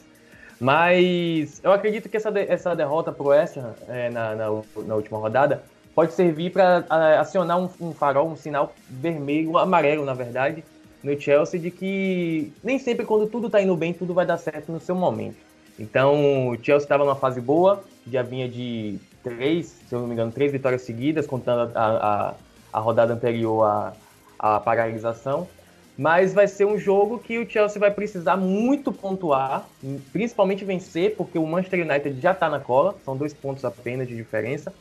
Mas 0.61 1.61
eu 1.63 1.73
acredito 1.73 2.09
que 2.09 2.17
essa, 2.17 2.31
de, 2.31 2.41
essa 2.43 2.75
derrota 2.75 3.13
pro 3.13 3.29
West 3.29 3.57
é, 3.89 4.11
na, 4.11 4.35
na, 4.35 4.47
na, 4.87 4.95
última 4.95 5.19
rodada 5.19 5.63
pode 5.95 6.13
servir 6.13 6.51
para 6.51 6.85
acionar 7.19 7.59
um, 7.59 7.69
um 7.81 7.93
farol, 7.93 8.29
um 8.29 8.37
sinal 8.37 8.73
vermelho, 8.89 9.59
amarelo, 9.59 10.05
na 10.05 10.15
verdade, 10.15 10.65
no 11.03 11.21
Chelsea, 11.21 11.61
de 11.61 11.71
que 11.71 12.53
nem 12.63 12.79
sempre 12.79 13.05
quando 13.05 13.27
tudo 13.27 13.51
tá 13.51 13.61
indo 13.61 13.77
bem, 13.77 13.93
tudo 13.93 14.15
vai 14.15 14.27
dar 14.27 14.39
certo 14.39 14.73
no 14.73 14.81
seu 14.81 14.95
momento. 14.95 15.37
Então, 15.79 16.49
o 16.49 16.55
Chelsea 16.57 16.85
estava 16.85 17.05
numa 17.05 17.17
fase 17.17 17.41
boa, 17.41 17.83
já 18.11 18.23
vinha 18.23 18.49
de 18.49 18.99
três, 19.23 19.81
se 19.89 19.95
eu 19.95 20.01
não 20.01 20.07
me 20.07 20.15
engano, 20.15 20.31
três 20.31 20.53
vitórias 20.53 20.83
seguidas, 20.83 21.27
contando 21.27 21.73
a, 21.75 21.85
a, 21.85 22.35
a 22.73 22.79
rodada 22.79 23.13
anterior 23.13 23.65
à, 23.65 23.93
à 24.39 24.61
paralisação. 24.61 25.49
Mas 25.97 26.35
vai 26.35 26.49
ser 26.49 26.65
um 26.65 26.77
jogo 26.77 27.19
que 27.19 27.39
o 27.39 27.49
Chelsea 27.49 27.79
vai 27.79 27.91
precisar 27.91 28.37
muito 28.37 28.93
pontuar, 28.93 29.69
principalmente 30.13 30.65
vencer, 30.65 31.15
porque 31.17 31.39
o 31.39 31.47
Manchester 31.47 31.89
United 31.89 32.21
já 32.21 32.33
está 32.33 32.49
na 32.49 32.59
cola, 32.59 32.97
são 33.05 33.17
dois 33.17 33.33
pontos 33.33 33.65
apenas 33.65 34.09
de 34.09 34.17
diferença. 34.17 34.73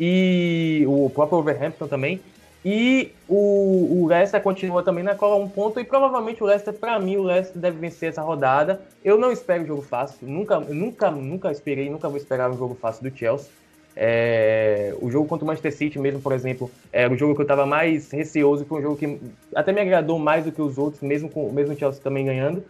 E 0.00 0.84
o 0.86 1.10
próprio 1.10 1.38
Overhampton 1.38 1.86
também. 1.86 2.20
E 2.64 3.12
o, 3.28 4.02
o 4.02 4.06
Leicester 4.08 4.42
continua 4.42 4.82
também 4.82 5.04
na 5.04 5.14
cola 5.14 5.36
um 5.36 5.48
ponto. 5.48 5.78
E 5.78 5.84
provavelmente 5.84 6.42
o 6.42 6.46
Leicester, 6.46 6.74
para 6.74 6.98
mim, 6.98 7.16
o 7.16 7.22
Leicester 7.22 7.60
deve 7.60 7.78
vencer 7.78 8.08
essa 8.08 8.22
rodada. 8.22 8.80
Eu 9.04 9.16
não 9.16 9.30
espero 9.30 9.62
um 9.62 9.66
jogo 9.66 9.82
fácil. 9.82 10.26
Nunca, 10.26 10.58
nunca, 10.58 11.10
nunca 11.10 11.52
esperei, 11.52 11.88
nunca 11.88 12.08
vou 12.08 12.16
esperar 12.16 12.50
um 12.50 12.58
jogo 12.58 12.74
fácil 12.74 13.08
do 13.08 13.16
Chelsea. 13.16 13.50
É, 13.98 14.94
o 15.00 15.10
jogo 15.10 15.26
contra 15.26 15.44
o 15.44 15.46
Manchester 15.46 15.74
City 15.74 15.98
mesmo, 15.98 16.20
por 16.20 16.32
exemplo, 16.32 16.70
era 16.92 17.12
o 17.12 17.16
jogo 17.16 17.34
que 17.34 17.40
eu 17.40 17.44
estava 17.44 17.64
mais 17.64 18.10
receoso, 18.10 18.66
foi 18.66 18.80
um 18.80 18.82
jogo 18.82 18.96
que 18.96 19.18
até 19.54 19.72
me 19.72 19.80
agradou 19.80 20.18
mais 20.18 20.44
do 20.44 20.52
que 20.52 20.60
os 20.60 20.76
outros, 20.76 21.00
mesmo 21.02 21.30
com 21.30 21.50
mesmo 21.50 21.72
o 21.72 21.78
Chelsea 21.78 22.02
também 22.02 22.26
ganhando. 22.26 22.62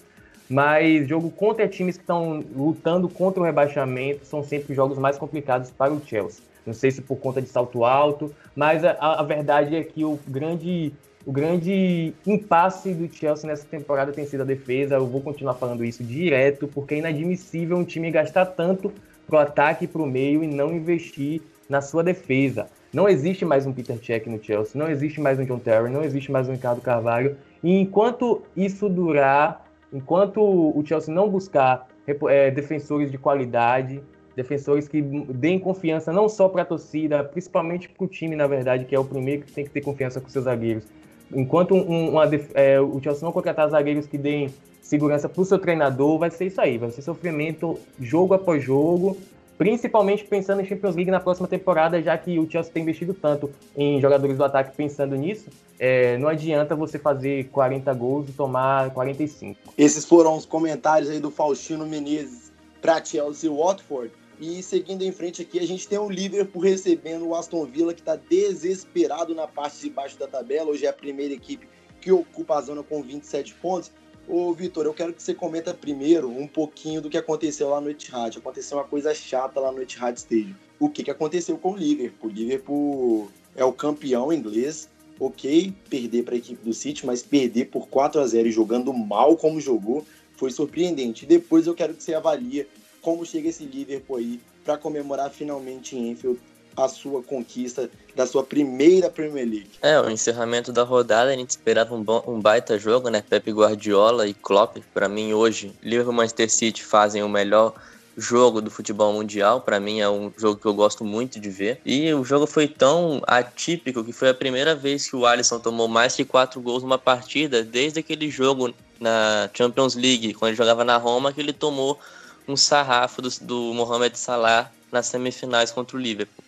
Mas 0.49 1.09
jogo 1.09 1.29
contra 1.31 1.67
times 1.67 1.97
que 1.97 2.05
estão 2.05 2.45
lutando 2.55 3.09
contra 3.09 3.41
o 3.41 3.45
rebaixamento 3.45 4.25
são 4.25 4.45
sempre 4.45 4.75
jogos 4.75 4.97
mais 4.97 5.19
complicados 5.19 5.71
para 5.71 5.93
o 5.93 6.01
Chelsea. 6.07 6.45
Não 6.65 6.73
sei 6.73 6.93
se 6.93 7.03
por 7.03 7.17
conta 7.17 7.43
de 7.43 7.49
salto 7.49 7.85
alto, 7.85 8.33
mas 8.55 8.85
a, 8.85 8.93
a 8.93 9.23
verdade 9.25 9.75
é 9.75 9.83
que 9.83 10.05
o 10.05 10.19
grande, 10.29 10.93
o 11.25 11.33
grande 11.33 12.13
impasse 12.25 12.93
do 12.95 13.13
Chelsea 13.13 13.49
nessa 13.49 13.67
temporada 13.67 14.13
tem 14.13 14.25
sido 14.25 14.43
a 14.43 14.45
defesa. 14.45 14.95
Eu 14.95 15.07
vou 15.07 15.21
continuar 15.21 15.55
falando 15.55 15.85
isso 15.85 16.05
direto, 16.05 16.69
porque 16.69 16.95
é 16.95 16.99
inadmissível 16.99 17.77
um 17.77 17.85
time 17.85 18.11
gastar 18.13 18.47
tanto 18.47 18.93
pro 19.27 19.39
ataque 19.39 19.85
e 19.85 19.89
pro 19.89 20.07
meio 20.07 20.43
e 20.43 20.47
não 20.47 20.73
investir 20.73 21.43
na 21.69 21.81
sua 21.81 22.03
defesa. 22.03 22.69
Não 22.93 23.09
existe 23.09 23.45
mais 23.45 23.67
um 23.67 23.73
Peter 23.73 23.99
Cech 24.03 24.29
no 24.31 24.43
Chelsea, 24.43 24.79
não 24.79 24.91
existe 24.91 25.21
mais 25.21 25.39
um 25.39 25.45
John 25.45 25.59
Terry, 25.59 25.91
não 25.91 26.05
existe 26.05 26.31
mais 26.31 26.49
um 26.49 26.53
Ricardo 26.53 26.81
Carvalho. 26.81 27.37
E 27.63 27.79
enquanto 27.79 28.43
isso 28.57 28.89
durar, 28.89 29.67
enquanto 29.93 30.41
o 30.41 30.83
Chelsea 30.87 31.13
não 31.13 31.29
buscar 31.29 31.89
é, 32.07 32.51
defensores 32.51 33.11
de 33.11 33.19
qualidade, 33.19 34.01
defensores 34.37 34.87
que 34.87 35.03
deem 35.03 35.59
confiança 35.59 36.13
não 36.13 36.29
só 36.29 36.49
para 36.49 36.63
a 36.63 36.65
torcida, 36.65 37.25
principalmente 37.25 37.89
para 37.89 38.05
o 38.05 38.09
time, 38.09 38.37
na 38.37 38.47
verdade, 38.47 38.85
que 38.85 38.95
é 38.95 38.99
o 38.99 39.05
primeiro 39.05 39.43
que 39.43 39.53
tem 39.53 39.65
que 39.65 39.71
ter 39.71 39.81
confiança 39.81 40.21
com 40.21 40.29
seus 40.29 40.45
zagueiros. 40.45 40.85
Enquanto 41.33 41.75
um, 41.75 42.11
uma, 42.11 42.25
é, 42.55 42.81
o 42.81 43.01
Chelsea 43.03 43.25
não 43.25 43.33
contratar 43.33 43.69
zagueiros 43.69 44.07
que 44.07 44.19
deem 44.19 44.53
segurança 44.81 45.29
para 45.29 45.43
o 45.43 45.45
seu 45.45 45.59
treinador, 45.59 46.19
vai 46.19 46.31
ser 46.31 46.47
isso 46.47 46.61
aí, 46.61 46.79
vai 46.79 46.91
ser 46.91 47.03
sofrimento 47.03 47.79
jogo 48.01 48.35
após 48.35 48.63
jogo, 48.63 49.17
principalmente 49.59 50.25
pensando 50.25 50.61
em 50.61 50.65
Champions 50.65 50.95
League 50.95 51.11
na 51.11 51.19
próxima 51.19 51.49
temporada, 51.49 52.01
já 52.01 52.17
que 52.17 52.39
o 52.39 52.49
Chelsea 52.49 52.73
tem 52.73 52.83
investido 52.83 53.13
tanto 53.13 53.51
em 53.77 54.01
jogadores 54.01 54.37
do 54.37 54.45
ataque 54.45 54.77
pensando 54.77 55.17
nisso, 55.17 55.49
é, 55.79 56.17
não 56.19 56.29
adianta 56.29 56.77
você 56.77 56.99
fazer 56.99 57.49
40 57.49 57.93
gols 57.95 58.29
e 58.29 58.33
tomar 58.33 58.91
45. 58.91 59.75
Esses 59.77 60.05
foram 60.05 60.37
os 60.37 60.47
comentários 60.47 61.11
aí 61.11 61.19
do 61.19 61.31
Faustino 61.31 61.87
Menezes 61.87 62.53
para 62.81 63.05
Chelsea 63.05 63.51
e 63.51 63.53
Watford. 63.53 64.13
E 64.39 64.63
seguindo 64.63 65.03
em 65.03 65.13
frente 65.13 65.41
aqui, 65.41 65.59
a 65.59 65.67
gente 65.67 65.89
tem 65.89 65.99
o 65.99 66.11
Liverpool 66.11 66.61
recebendo 66.61 67.27
o 67.27 67.35
Aston 67.35 67.65
Villa, 67.65 67.95
que 67.95 68.01
está 68.01 68.17
desesperado 68.17 69.35
na 69.35 69.47
parte 69.47 69.81
de 69.81 69.91
baixo 69.91 70.19
da 70.19 70.27
tabela. 70.27 70.71
Hoje 70.71 70.85
é 70.85 70.89
a 70.89 70.93
primeira 70.93 71.33
equipe 71.33 71.67
que 72.01 72.13
ocupa 72.13 72.59
a 72.59 72.61
zona 72.61 72.83
com 72.83 73.03
27 73.03 73.55
pontos. 73.55 73.91
Ô, 74.29 74.53
Vitor, 74.53 74.85
eu 74.85 74.93
quero 74.93 75.15
que 75.15 75.23
você 75.23 75.33
comenta 75.33 75.73
primeiro 75.73 76.29
um 76.29 76.47
pouquinho 76.47 77.01
do 77.01 77.09
que 77.09 77.17
aconteceu 77.17 77.71
lá 77.71 77.81
no 77.81 77.89
Etihad. 77.89 78.37
Aconteceu 78.37 78.77
uma 78.77 78.85
coisa 78.85 79.15
chata 79.15 79.59
lá 79.59 79.73
no 79.73 79.81
Etihad 79.81 80.17
Stadium. 80.19 80.55
O 80.79 80.91
que, 80.91 81.03
que 81.03 81.11
aconteceu 81.11 81.57
com 81.57 81.73
o 81.73 81.77
Liverpool? 81.77 82.29
O 82.29 82.33
Liverpool 82.33 83.29
é 83.55 83.65
o 83.65 83.73
campeão 83.73 84.33
inglês. 84.33 84.91
Ok, 85.19 85.73
perder 85.89 86.25
para 86.25 86.35
a 86.35 86.39
equipe 86.39 86.63
do 86.63 86.75
City, 86.75 87.07
mas 87.07 87.23
perder 87.23 87.67
por 87.67 87.89
4 87.89 88.21
a 88.21 88.27
0 88.27 88.49
e 88.49 88.53
jogando 88.53 88.93
mal 88.93 89.35
como 89.35 89.59
jogou 89.59 90.05
foi 90.37 90.51
surpreendente. 90.51 91.25
Depois 91.25 91.67
eu 91.67 91.75
quero 91.75 91.95
que 91.95 92.03
você 92.03 92.13
avalie 92.13 92.67
como 93.07 93.25
chega 93.25 93.51
esse 93.51 93.65
Liverpool 93.65 94.17
aí 94.17 94.41
para 94.65 94.77
comemorar 94.77 95.31
finalmente 95.31 95.95
em 95.95 96.11
Enfield 96.11 96.41
a 96.77 96.89
sua 96.89 97.23
conquista 97.23 97.89
da 98.17 98.27
sua 98.27 98.43
primeira 98.43 99.09
Premier 99.09 99.47
League. 99.49 99.71
É, 99.81 100.01
o 100.01 100.11
encerramento 100.11 100.73
da 100.73 100.83
rodada, 100.83 101.31
a 101.31 101.37
gente 101.37 101.51
esperava 101.51 101.95
um, 101.95 102.03
bom, 102.03 102.21
um 102.27 102.41
baita 102.41 102.77
jogo, 102.77 103.09
né? 103.09 103.23
Pepe 103.23 103.53
Guardiola 103.53 104.27
e 104.27 104.35
Klopp, 104.35 104.79
para 104.93 105.09
mim 105.09 105.33
hoje, 105.33 105.73
Liverpool 105.85 106.15
e 106.15 106.17
Manchester 106.17 106.51
City 106.51 106.83
fazem 106.83 107.23
o 107.23 107.29
melhor 107.29 107.75
jogo 108.17 108.61
do 108.61 108.73
futebol 108.73 109.13
mundial. 109.13 109.61
Para 109.61 109.79
mim 109.79 110.01
é 110.01 110.11
um 110.11 110.33
jogo 110.37 110.61
que 110.61 110.67
eu 110.67 110.75
gosto 110.75 111.05
muito 111.05 111.39
de 111.39 111.49
ver. 111.49 111.81
E 111.87 112.13
o 112.13 112.25
jogo 112.25 112.45
foi 112.45 112.67
tão 112.67 113.23
atípico 113.25 114.03
que 114.03 114.13
foi 114.13 114.31
a 114.31 114.35
primeira 114.35 114.75
vez 114.75 115.09
que 115.09 115.15
o 115.15 115.25
Alisson 115.25 115.61
tomou 115.61 115.87
mais 115.87 116.17
que 116.17 116.25
quatro 116.25 116.61
gols 116.61 116.83
numa 116.83 116.99
partida 116.99 117.63
desde 117.63 118.01
aquele 118.01 118.29
jogo 118.29 118.75
na 118.99 119.49
Champions 119.55 119.95
League, 119.95 120.35
quando 120.35 120.49
ele 120.49 120.57
jogava 120.57 120.83
na 120.83 120.97
Roma, 120.97 121.33
que 121.33 121.41
ele 121.41 121.53
tomou 121.53 122.01
um 122.49 122.57
sarrafo 122.57 123.21
do, 123.21 123.29
do 123.41 123.75
Mohamed 123.75 124.19
Salah 124.19 124.71
nas 124.93 125.07
semifinais 125.07 125.71
contra 125.71 125.97
o 125.97 126.01
Liverpool. 126.01 126.45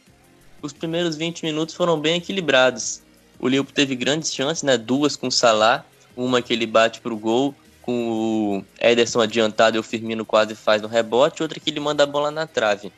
Os 0.62 0.72
primeiros 0.72 1.16
20 1.16 1.44
minutos 1.44 1.74
foram 1.74 1.98
bem 1.98 2.16
equilibrados. 2.16 3.00
O 3.38 3.48
Liverpool 3.48 3.74
teve 3.74 3.94
grandes 3.94 4.32
chances, 4.32 4.62
né? 4.62 4.76
Duas 4.76 5.16
com 5.16 5.28
o 5.28 5.32
Salah, 5.32 5.84
uma 6.16 6.42
que 6.42 6.52
ele 6.52 6.66
bate 6.66 7.00
para 7.00 7.12
o 7.12 7.16
gol, 7.16 7.54
com 7.82 8.10
o 8.10 8.64
Ederson 8.80 9.20
adiantado 9.20 9.76
e 9.76 9.80
o 9.80 9.82
Firmino 9.82 10.24
quase 10.24 10.54
faz 10.54 10.82
no 10.82 10.88
rebote, 10.88 11.42
outra 11.42 11.58
que 11.60 11.70
ele 11.70 11.80
manda 11.80 12.02
a 12.02 12.06
bola 12.06 12.30
na 12.30 12.46
trave. 12.46 12.92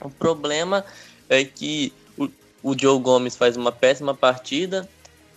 O 0.00 0.10
problema 0.10 0.84
é 1.28 1.44
que 1.44 1.92
o, 2.18 2.28
o 2.62 2.78
Joe 2.78 2.98
Gomes 2.98 3.36
faz 3.36 3.56
uma 3.56 3.70
péssima 3.70 4.14
partida, 4.14 4.88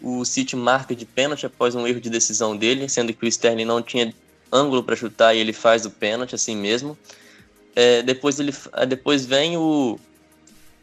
o 0.01 0.25
City 0.25 0.55
marca 0.55 0.95
de 0.95 1.05
pênalti 1.05 1.45
após 1.45 1.75
um 1.75 1.85
erro 1.85 2.01
de 2.01 2.09
decisão 2.09 2.55
dele, 2.55 2.89
sendo 2.89 3.13
que 3.13 3.25
o 3.25 3.27
Sterling 3.27 3.65
não 3.65 3.81
tinha 3.81 4.13
ângulo 4.51 4.83
para 4.83 4.95
chutar 4.95 5.35
e 5.35 5.39
ele 5.39 5.53
faz 5.53 5.85
o 5.85 5.91
pênalti 5.91 6.35
assim 6.35 6.55
mesmo. 6.55 6.97
É, 7.75 8.01
depois, 8.01 8.39
ele, 8.39 8.53
depois 8.87 9.25
vem 9.25 9.57
o, 9.57 9.99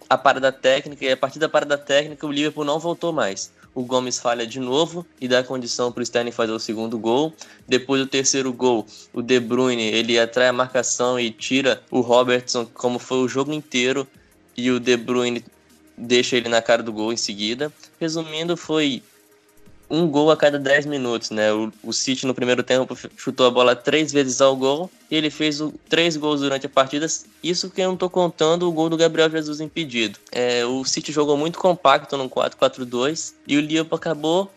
a 0.08 0.18
parada 0.18 0.52
técnica 0.52 1.04
e 1.04 1.10
a 1.10 1.16
partir 1.16 1.38
da 1.38 1.48
parada 1.48 1.78
técnica 1.78 2.26
o 2.26 2.32
Liverpool 2.32 2.64
não 2.64 2.78
voltou 2.78 3.12
mais. 3.12 3.50
O 3.74 3.82
Gomes 3.82 4.18
falha 4.18 4.46
de 4.46 4.60
novo 4.60 5.06
e 5.18 5.26
dá 5.26 5.42
condição 5.42 5.90
para 5.90 6.00
o 6.00 6.02
Sterling 6.02 6.30
fazer 6.30 6.52
o 6.52 6.58
segundo 6.58 6.98
gol. 6.98 7.32
Depois 7.66 8.02
do 8.02 8.06
terceiro 8.06 8.52
gol, 8.52 8.86
o 9.14 9.22
De 9.22 9.40
Bruyne 9.40 9.84
ele 9.84 10.18
atrai 10.18 10.48
a 10.48 10.52
marcação 10.52 11.18
e 11.18 11.30
tira 11.30 11.82
o 11.90 12.00
Robertson, 12.00 12.66
como 12.66 12.98
foi 12.98 13.18
o 13.18 13.28
jogo 13.28 13.50
inteiro, 13.52 14.06
e 14.54 14.70
o 14.70 14.78
De 14.78 14.94
Bruyne 14.94 15.42
deixa 15.96 16.36
ele 16.36 16.50
na 16.50 16.60
cara 16.60 16.82
do 16.82 16.92
gol 16.92 17.12
em 17.14 17.16
seguida. 17.16 17.72
Resumindo, 17.98 18.54
foi 18.58 19.02
um 19.92 20.08
gol 20.08 20.30
a 20.30 20.36
cada 20.38 20.58
10 20.58 20.86
minutos, 20.86 21.28
né? 21.28 21.52
O, 21.52 21.70
o 21.84 21.92
City 21.92 22.26
no 22.26 22.32
primeiro 22.32 22.62
tempo 22.62 22.96
chutou 23.14 23.46
a 23.46 23.50
bola 23.50 23.76
três 23.76 24.10
vezes 24.10 24.40
ao 24.40 24.56
gol 24.56 24.90
e 25.10 25.14
ele 25.14 25.28
fez 25.28 25.60
o, 25.60 25.70
três 25.86 26.16
gols 26.16 26.40
durante 26.40 26.64
a 26.64 26.68
partida. 26.70 27.06
Isso 27.42 27.68
que 27.68 27.82
eu 27.82 27.88
não 27.90 27.96
tô 27.96 28.08
contando 28.08 28.66
o 28.66 28.72
gol 28.72 28.88
do 28.88 28.96
Gabriel 28.96 29.28
Jesus 29.28 29.60
impedido. 29.60 30.18
É, 30.32 30.64
o 30.64 30.82
City 30.82 31.12
jogou 31.12 31.36
muito 31.36 31.58
compacto 31.58 32.16
no 32.16 32.26
4-4-2 32.30 33.34
e 33.46 33.58
o 33.58 33.60
Liverpool 33.60 33.96
acabou 33.96 34.50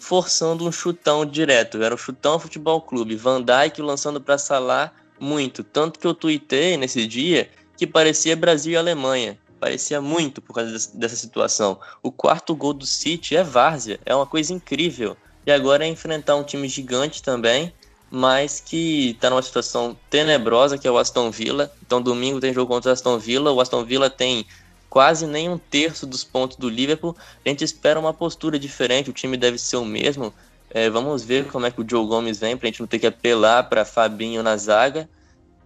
forçando 0.00 0.66
um 0.66 0.72
chutão 0.72 1.24
direto. 1.24 1.80
Era 1.80 1.94
um 1.94 1.98
chutão 1.98 2.40
futebol 2.40 2.80
clube. 2.80 3.14
Van 3.14 3.40
Dijk 3.40 3.80
lançando 3.80 4.20
para 4.20 4.38
Salah 4.38 4.92
muito. 5.20 5.62
Tanto 5.62 6.00
que 6.00 6.06
eu 6.06 6.14
tuitei 6.14 6.76
nesse 6.76 7.06
dia 7.06 7.48
que 7.76 7.86
parecia 7.86 8.34
Brasil 8.34 8.72
e 8.72 8.76
Alemanha 8.76 9.38
parecia 9.60 10.00
muito 10.00 10.40
por 10.40 10.54
causa 10.54 10.72
dessa 10.94 11.16
situação. 11.16 11.78
O 12.02 12.10
quarto 12.10 12.54
gol 12.54 12.72
do 12.72 12.86
City 12.86 13.36
é 13.36 13.44
várzea, 13.44 14.00
é 14.06 14.14
uma 14.14 14.26
coisa 14.26 14.52
incrível. 14.52 15.16
E 15.46 15.52
agora 15.52 15.84
é 15.84 15.88
enfrentar 15.88 16.36
um 16.36 16.42
time 16.42 16.68
gigante 16.68 17.22
também, 17.22 17.72
mas 18.10 18.60
que 18.60 19.10
está 19.10 19.30
numa 19.30 19.42
situação 19.42 19.96
tenebrosa, 20.08 20.78
que 20.78 20.88
é 20.88 20.90
o 20.90 20.98
Aston 20.98 21.30
Villa. 21.30 21.70
Então, 21.86 22.02
domingo 22.02 22.40
tem 22.40 22.52
jogo 22.52 22.72
contra 22.72 22.90
o 22.90 22.92
Aston 22.92 23.18
Villa. 23.18 23.52
O 23.52 23.60
Aston 23.60 23.84
Villa 23.84 24.10
tem 24.10 24.44
quase 24.88 25.26
nem 25.26 25.48
um 25.48 25.56
terço 25.56 26.06
dos 26.06 26.24
pontos 26.24 26.56
do 26.56 26.68
Liverpool. 26.68 27.16
A 27.44 27.48
gente 27.48 27.62
espera 27.62 28.00
uma 28.00 28.12
postura 28.12 28.58
diferente, 28.58 29.10
o 29.10 29.12
time 29.12 29.36
deve 29.36 29.58
ser 29.58 29.76
o 29.76 29.84
mesmo. 29.84 30.34
É, 30.70 30.88
vamos 30.90 31.22
ver 31.22 31.46
como 31.46 31.66
é 31.66 31.70
que 31.70 31.80
o 31.80 31.86
Joe 31.88 32.06
Gomes 32.06 32.38
vem, 32.38 32.56
pra 32.56 32.66
gente 32.66 32.80
não 32.80 32.86
ter 32.86 32.98
que 32.98 33.06
apelar 33.06 33.64
para 33.68 33.84
Fabinho 33.84 34.42
na 34.42 34.56
zaga. 34.56 35.08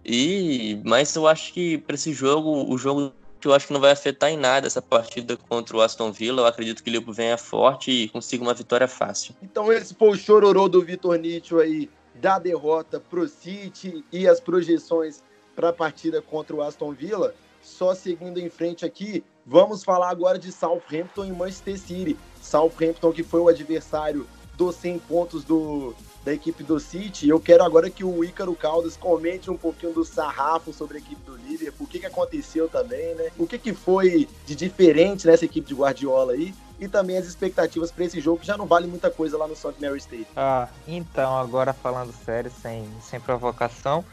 E, 0.05 0.79
mas 0.83 1.15
eu 1.15 1.27
acho 1.27 1.51
que 1.51 1.79
para 1.79 1.95
esse 1.95 2.13
jogo, 2.13 2.71
o 2.71 2.77
jogo 2.77 3.11
eu 3.47 3.53
acho 3.53 3.67
que 3.67 3.73
não 3.73 3.79
vai 3.79 3.91
afetar 3.91 4.29
em 4.29 4.37
nada 4.37 4.67
essa 4.67 4.81
partida 4.81 5.37
contra 5.37 5.77
o 5.77 5.81
Aston 5.81 6.11
Villa. 6.11 6.41
Eu 6.41 6.45
acredito 6.45 6.83
que 6.83 6.89
o 6.89 6.91
Liverpool 6.91 7.13
venha 7.13 7.37
forte 7.37 7.91
e 7.91 8.09
consiga 8.09 8.43
uma 8.43 8.53
vitória 8.53 8.87
fácil. 8.87 9.35
Então 9.41 9.71
esse 9.71 9.93
foi 9.93 10.09
o 10.09 10.15
chororô 10.15 10.67
do 10.67 10.81
Vitor 10.81 11.17
Nietzsche 11.17 11.55
aí 11.55 11.89
da 12.15 12.39
derrota 12.39 12.99
pro 12.99 13.27
City 13.27 14.03
e 14.11 14.27
as 14.27 14.39
projeções 14.39 15.23
para 15.55 15.69
a 15.69 15.73
partida 15.73 16.21
contra 16.21 16.55
o 16.55 16.61
Aston 16.61 16.91
Villa. 16.91 17.33
Só 17.61 17.95
seguindo 17.95 18.39
em 18.39 18.49
frente 18.49 18.85
aqui, 18.85 19.23
vamos 19.45 19.83
falar 19.83 20.09
agora 20.09 20.37
de 20.37 20.51
Southampton 20.51 21.25
e 21.25 21.31
Manchester 21.31 21.79
City. 21.79 22.17
Southampton 22.41 23.11
que 23.11 23.23
foi 23.23 23.39
o 23.39 23.47
adversário 23.47 24.27
dos 24.57 24.75
100 24.75 24.99
pontos 24.99 25.43
do, 25.43 25.93
da 26.23 26.33
equipe 26.33 26.63
do 26.63 26.79
City. 26.79 27.29
Eu 27.29 27.39
quero 27.39 27.63
agora 27.63 27.89
que 27.89 28.03
o 28.03 28.23
Ícaro 28.23 28.55
Caldas 28.55 28.97
comente 28.97 29.51
um 29.51 29.57
pouquinho 29.57 29.93
do 29.93 30.03
sarrafo 30.03 30.73
sobre 30.73 30.97
a 30.97 30.99
equipe 30.99 31.21
do 31.23 31.35
Liverpool, 31.35 31.85
o 31.85 31.89
que, 31.89 31.99
que 31.99 32.05
aconteceu 32.05 32.67
também, 32.67 33.13
né? 33.15 33.29
O 33.37 33.45
que, 33.45 33.57
que 33.57 33.73
foi 33.73 34.27
de 34.45 34.55
diferente 34.55 35.27
nessa 35.27 35.45
equipe 35.45 35.67
de 35.67 35.75
Guardiola 35.75 36.33
aí 36.33 36.53
e 36.79 36.87
também 36.87 37.17
as 37.17 37.25
expectativas 37.25 37.91
para 37.91 38.03
esse 38.03 38.19
jogo, 38.19 38.39
que 38.39 38.47
já 38.47 38.57
não 38.57 38.65
vale 38.65 38.87
muita 38.87 39.09
coisa 39.09 39.37
lá 39.37 39.47
no 39.47 39.55
St. 39.55 39.73
Mary 39.79 39.97
State. 39.97 40.27
Ah, 40.35 40.67
então, 40.87 41.37
agora 41.37 41.71
falando 41.71 42.11
sério, 42.11 42.51
sem, 42.61 42.85
sem 43.01 43.19
provocação, 43.19 44.03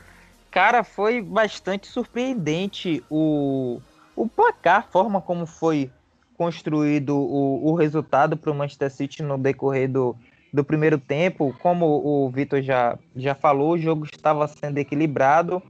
cara, 0.51 0.85
foi 0.85 1.21
bastante 1.21 1.89
surpreendente 1.89 3.03
o, 3.11 3.81
o 4.15 4.29
placar, 4.29 4.81
a 4.81 4.83
forma 4.83 5.21
como 5.21 5.45
foi 5.45 5.91
construído 6.37 7.17
o, 7.17 7.71
o 7.71 7.75
resultado 7.75 8.37
para 8.37 8.51
o 8.51 8.55
Manchester 8.55 8.91
City 8.91 9.23
no 9.23 9.39
decorrer 9.39 9.91
do, 9.91 10.17
do 10.52 10.62
primeiro 10.62 10.99
tempo, 10.99 11.54
como 11.61 11.87
o 11.87 12.30
Vitor 12.30 12.61
já, 12.61 12.99
já 13.16 13.35
falou, 13.35 13.73
o 13.73 13.78
jogo 13.78 14.04
estava 14.04 14.47
sendo 14.47 14.78
equilibrado. 14.78 15.62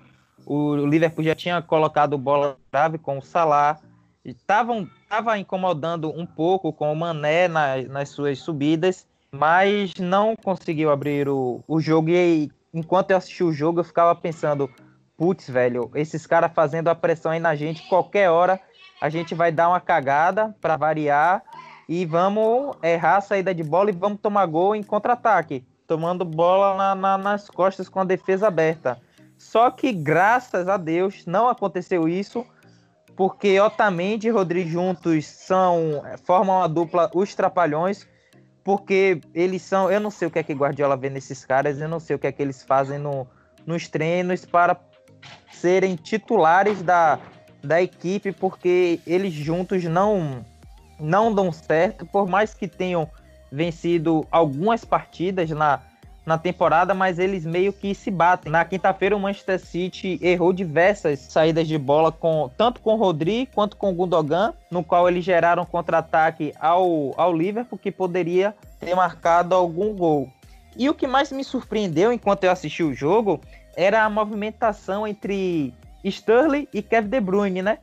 O 0.44 0.74
Liverpool 0.74 1.24
já 1.24 1.34
tinha 1.36 1.62
colocado 1.62 2.18
bola 2.18 2.56
grave 2.72 2.98
com 2.98 3.18
o 3.18 3.22
Salah. 3.22 3.78
Estavam 4.24 4.88
estava 5.02 5.38
incomodando 5.38 6.10
um 6.10 6.26
pouco 6.26 6.72
com 6.72 6.92
o 6.92 6.96
Mané 6.96 7.46
na, 7.46 7.76
nas 7.82 8.08
suas 8.08 8.38
subidas, 8.38 9.06
mas 9.30 9.94
não 9.98 10.34
conseguiu 10.34 10.90
abrir 10.90 11.28
o, 11.28 11.62
o 11.68 11.80
jogo. 11.80 12.10
E 12.10 12.50
enquanto 12.74 13.10
eu 13.10 13.16
assisti 13.16 13.44
o 13.44 13.52
jogo, 13.52 13.80
eu 13.80 13.84
ficava 13.84 14.14
pensando: 14.16 14.68
putz, 15.16 15.48
velho, 15.48 15.90
esses 15.94 16.26
caras 16.26 16.52
fazendo 16.52 16.88
a 16.88 16.94
pressão 16.94 17.30
aí 17.30 17.38
na 17.38 17.54
gente, 17.54 17.86
qualquer 17.88 18.30
hora 18.30 18.58
a 19.00 19.08
gente 19.08 19.34
vai 19.34 19.52
dar 19.52 19.68
uma 19.68 19.80
cagada 19.80 20.54
para 20.60 20.76
variar 20.76 21.42
e 21.92 22.06
vamos 22.06 22.74
errar 22.82 23.18
a 23.18 23.20
saída 23.20 23.54
de 23.54 23.62
bola 23.62 23.90
e 23.90 23.92
vamos 23.92 24.18
tomar 24.18 24.46
gol 24.46 24.74
em 24.74 24.82
contra-ataque, 24.82 25.62
tomando 25.86 26.24
bola 26.24 26.74
na, 26.74 26.94
na, 26.94 27.18
nas 27.18 27.50
costas 27.50 27.86
com 27.86 28.00
a 28.00 28.04
defesa 28.04 28.48
aberta. 28.48 28.98
Só 29.36 29.70
que 29.70 29.92
graças 29.92 30.68
a 30.68 30.78
Deus 30.78 31.26
não 31.26 31.50
aconteceu 31.50 32.08
isso, 32.08 32.46
porque 33.14 33.60
Otamendi 33.60 34.28
e 34.28 34.30
Rodrigo 34.30 34.70
juntos 34.70 35.26
são 35.26 36.02
formam 36.24 36.62
a 36.62 36.66
dupla 36.66 37.10
os 37.12 37.34
trapalhões, 37.34 38.08
porque 38.64 39.20
eles 39.34 39.60
são, 39.60 39.92
eu 39.92 40.00
não 40.00 40.10
sei 40.10 40.28
o 40.28 40.30
que 40.30 40.38
é 40.38 40.42
que 40.42 40.54
Guardiola 40.54 40.96
vê 40.96 41.10
nesses 41.10 41.44
caras, 41.44 41.78
eu 41.78 41.90
não 41.90 42.00
sei 42.00 42.16
o 42.16 42.18
que 42.18 42.26
é 42.26 42.32
que 42.32 42.40
eles 42.40 42.62
fazem 42.62 42.98
no, 42.98 43.26
nos 43.66 43.86
treinos 43.86 44.46
para 44.46 44.80
serem 45.52 45.96
titulares 45.96 46.80
da, 46.80 47.18
da 47.62 47.82
equipe, 47.82 48.32
porque 48.32 48.98
eles 49.06 49.34
juntos 49.34 49.84
não 49.84 50.42
não 51.02 51.34
dão 51.34 51.50
certo, 51.52 52.06
por 52.06 52.28
mais 52.28 52.54
que 52.54 52.68
tenham 52.68 53.08
vencido 53.50 54.26
algumas 54.30 54.84
partidas 54.84 55.50
na, 55.50 55.80
na 56.24 56.38
temporada, 56.38 56.94
mas 56.94 57.18
eles 57.18 57.44
meio 57.44 57.72
que 57.72 57.94
se 57.94 58.10
batem. 58.10 58.50
Na 58.50 58.64
quinta-feira, 58.64 59.16
o 59.16 59.20
Manchester 59.20 59.58
City 59.58 60.18
errou 60.22 60.52
diversas 60.52 61.18
saídas 61.18 61.66
de 61.66 61.76
bola, 61.76 62.12
com 62.12 62.50
tanto 62.56 62.80
com 62.80 62.94
o 62.94 62.96
Rodri 62.96 63.48
quanto 63.54 63.76
com 63.76 63.90
o 63.90 63.94
Gundogan, 63.94 64.54
no 64.70 64.82
qual 64.82 65.08
eles 65.08 65.24
geraram 65.24 65.66
contra-ataque 65.66 66.54
ao, 66.58 67.12
ao 67.20 67.32
Liverpool, 67.32 67.78
que 67.78 67.90
poderia 67.90 68.54
ter 68.78 68.94
marcado 68.94 69.54
algum 69.54 69.94
gol. 69.94 70.30
E 70.76 70.88
o 70.88 70.94
que 70.94 71.06
mais 71.06 71.30
me 71.30 71.44
surpreendeu 71.44 72.12
enquanto 72.12 72.44
eu 72.44 72.50
assisti 72.50 72.82
o 72.82 72.94
jogo 72.94 73.40
era 73.76 74.04
a 74.04 74.10
movimentação 74.10 75.06
entre 75.06 75.74
Sterling 76.04 76.66
e 76.72 76.82
Kevin 76.82 77.08
De 77.08 77.20
Bruyne, 77.20 77.62
né? 77.62 77.78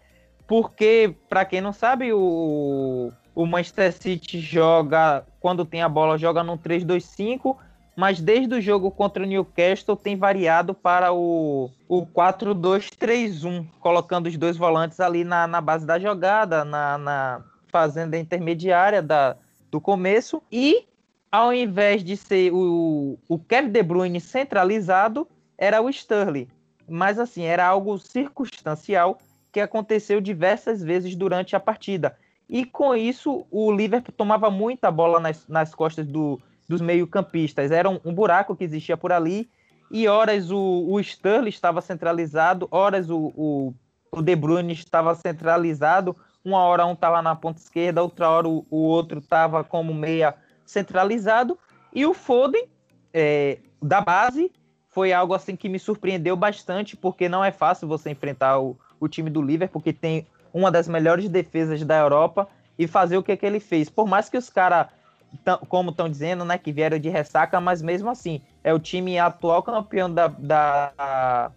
Porque, 0.50 1.16
para 1.30 1.46
quem 1.46 1.62
não 1.62 1.72
sabe, 1.72 2.12
o, 2.12 3.12
o 3.36 3.46
Manchester 3.46 3.94
City 3.94 4.40
joga, 4.40 5.24
quando 5.40 5.64
tem 5.64 5.84
a 5.84 5.88
bola, 5.88 6.18
joga 6.18 6.44
no 6.44 6.58
3-2-5, 6.58 7.56
mas 7.96 8.20
desde 8.20 8.56
o 8.56 8.60
jogo 8.60 8.90
contra 8.90 9.22
o 9.22 9.28
Newcastle 9.28 9.96
tem 9.96 10.18
variado 10.18 10.74
para 10.74 11.14
o, 11.14 11.70
o 11.88 12.04
4-2-3-1, 12.04 13.68
colocando 13.80 14.26
os 14.26 14.36
dois 14.38 14.58
volantes 14.58 15.00
ali 15.00 15.24
na, 15.24 15.46
na 15.46 15.62
base 15.62 15.86
da 15.86 16.00
jogada, 16.00 16.66
na, 16.66 16.98
na 16.98 17.44
fazenda 17.68 18.18
intermediária 18.18 19.04
da, 19.04 19.38
do 19.70 19.80
começo. 19.80 20.42
E 20.52 20.88
ao 21.32 21.54
invés 21.54 22.04
de 22.04 22.18
ser 22.18 22.52
o, 22.52 23.20
o 23.30 23.38
Kevin 23.38 23.70
De 23.70 23.84
Bruyne 23.84 24.20
centralizado, 24.20 25.28
era 25.56 25.80
o 25.80 25.88
Sterling. 25.92 26.48
Mas 26.90 27.20
assim, 27.20 27.44
era 27.44 27.68
algo 27.68 28.00
circunstancial 28.00 29.20
que 29.52 29.60
aconteceu 29.60 30.22
diversas 30.22 30.84
vezes 30.84 31.16
durante 31.16 31.56
a 31.56 31.60
partida. 31.60 32.16
E 32.50 32.66
com 32.66 32.96
isso, 32.96 33.46
o 33.52 33.72
Liverpool 33.72 34.14
tomava 34.16 34.50
muita 34.50 34.90
bola 34.90 35.20
nas, 35.20 35.48
nas 35.48 35.76
costas 35.76 36.08
do, 36.08 36.42
dos 36.68 36.82
meio-campistas. 36.82 37.72
Era 37.72 37.90
um, 37.90 38.00
um, 38.04 38.14
buraco 38.14 38.56
que 38.56 38.64
existia 38.64 38.98
por 38.98 39.12
ali. 39.12 39.50
E 39.92 40.08
horas 40.08 40.50
o, 40.52 40.86
o 40.88 41.00
Sterling 41.00 41.50
estava 41.50 41.82
centralizado, 41.82 42.68
horas 42.70 43.10
o, 43.10 43.34
o, 43.36 43.74
o 44.12 44.22
De 44.22 44.36
Bruyne 44.36 44.74
estava 44.74 45.14
centralizado. 45.16 46.16
Uma 46.44 46.60
hora 46.60 46.86
um 46.86 46.94
estava 46.94 47.22
na 47.22 47.36
ponta 47.36 47.60
esquerda, 47.60 48.02
outra 48.02 48.30
hora 48.30 48.48
o, 48.48 48.66
o 48.70 48.78
outro 48.78 49.20
estava 49.20 49.64
como 49.64 49.94
meia 49.94 50.36
centralizado. 50.66 51.58
E 51.94 52.06
o 52.06 52.14
Foden, 52.14 52.68
é, 53.14 53.60
da 53.82 54.02
base, 54.02 54.52
foi 54.90 55.14
algo 55.14 55.34
assim 55.34 55.56
que 55.56 55.70
me 55.70 55.80
surpreendeu 55.80 56.36
bastante, 56.36 56.96
porque 56.96 57.30
não 57.30 57.44
é 57.44 57.52
fácil 57.52 57.88
você 57.88 58.10
enfrentar 58.10 58.60
o, 58.60 58.78
o 59.00 59.08
time 59.08 59.30
do 59.30 59.42
Liverpool, 59.42 59.82
que 59.82 59.94
tem 59.94 60.28
uma 60.54 60.72
das 60.72 60.88
melhores 60.88 61.30
defesas 61.30 61.84
da 61.84 61.98
Europa, 61.98 62.48
e 62.78 62.88
fazer 62.88 63.18
o 63.18 63.24
que, 63.24 63.36
que 63.36 63.46
ele 63.46 63.60
fez. 63.60 63.90
Por 63.90 64.08
mais 64.08 64.30
que 64.30 64.38
os 64.38 64.50
caras, 64.50 64.88
como 65.68 65.92
estão 65.92 66.10
dizendo, 66.10 66.46
né, 66.46 66.58
que 66.58 66.72
vieram 66.72 66.98
de 66.98 67.10
ressaca, 67.10 67.60
mas 67.60 67.82
mesmo 67.82 68.10
assim, 68.10 68.42
é 68.64 68.74
o 68.74 68.80
time 68.80 69.20
atual 69.20 69.62
campeão 69.62 70.12
da, 70.12 70.28
da 70.28 71.52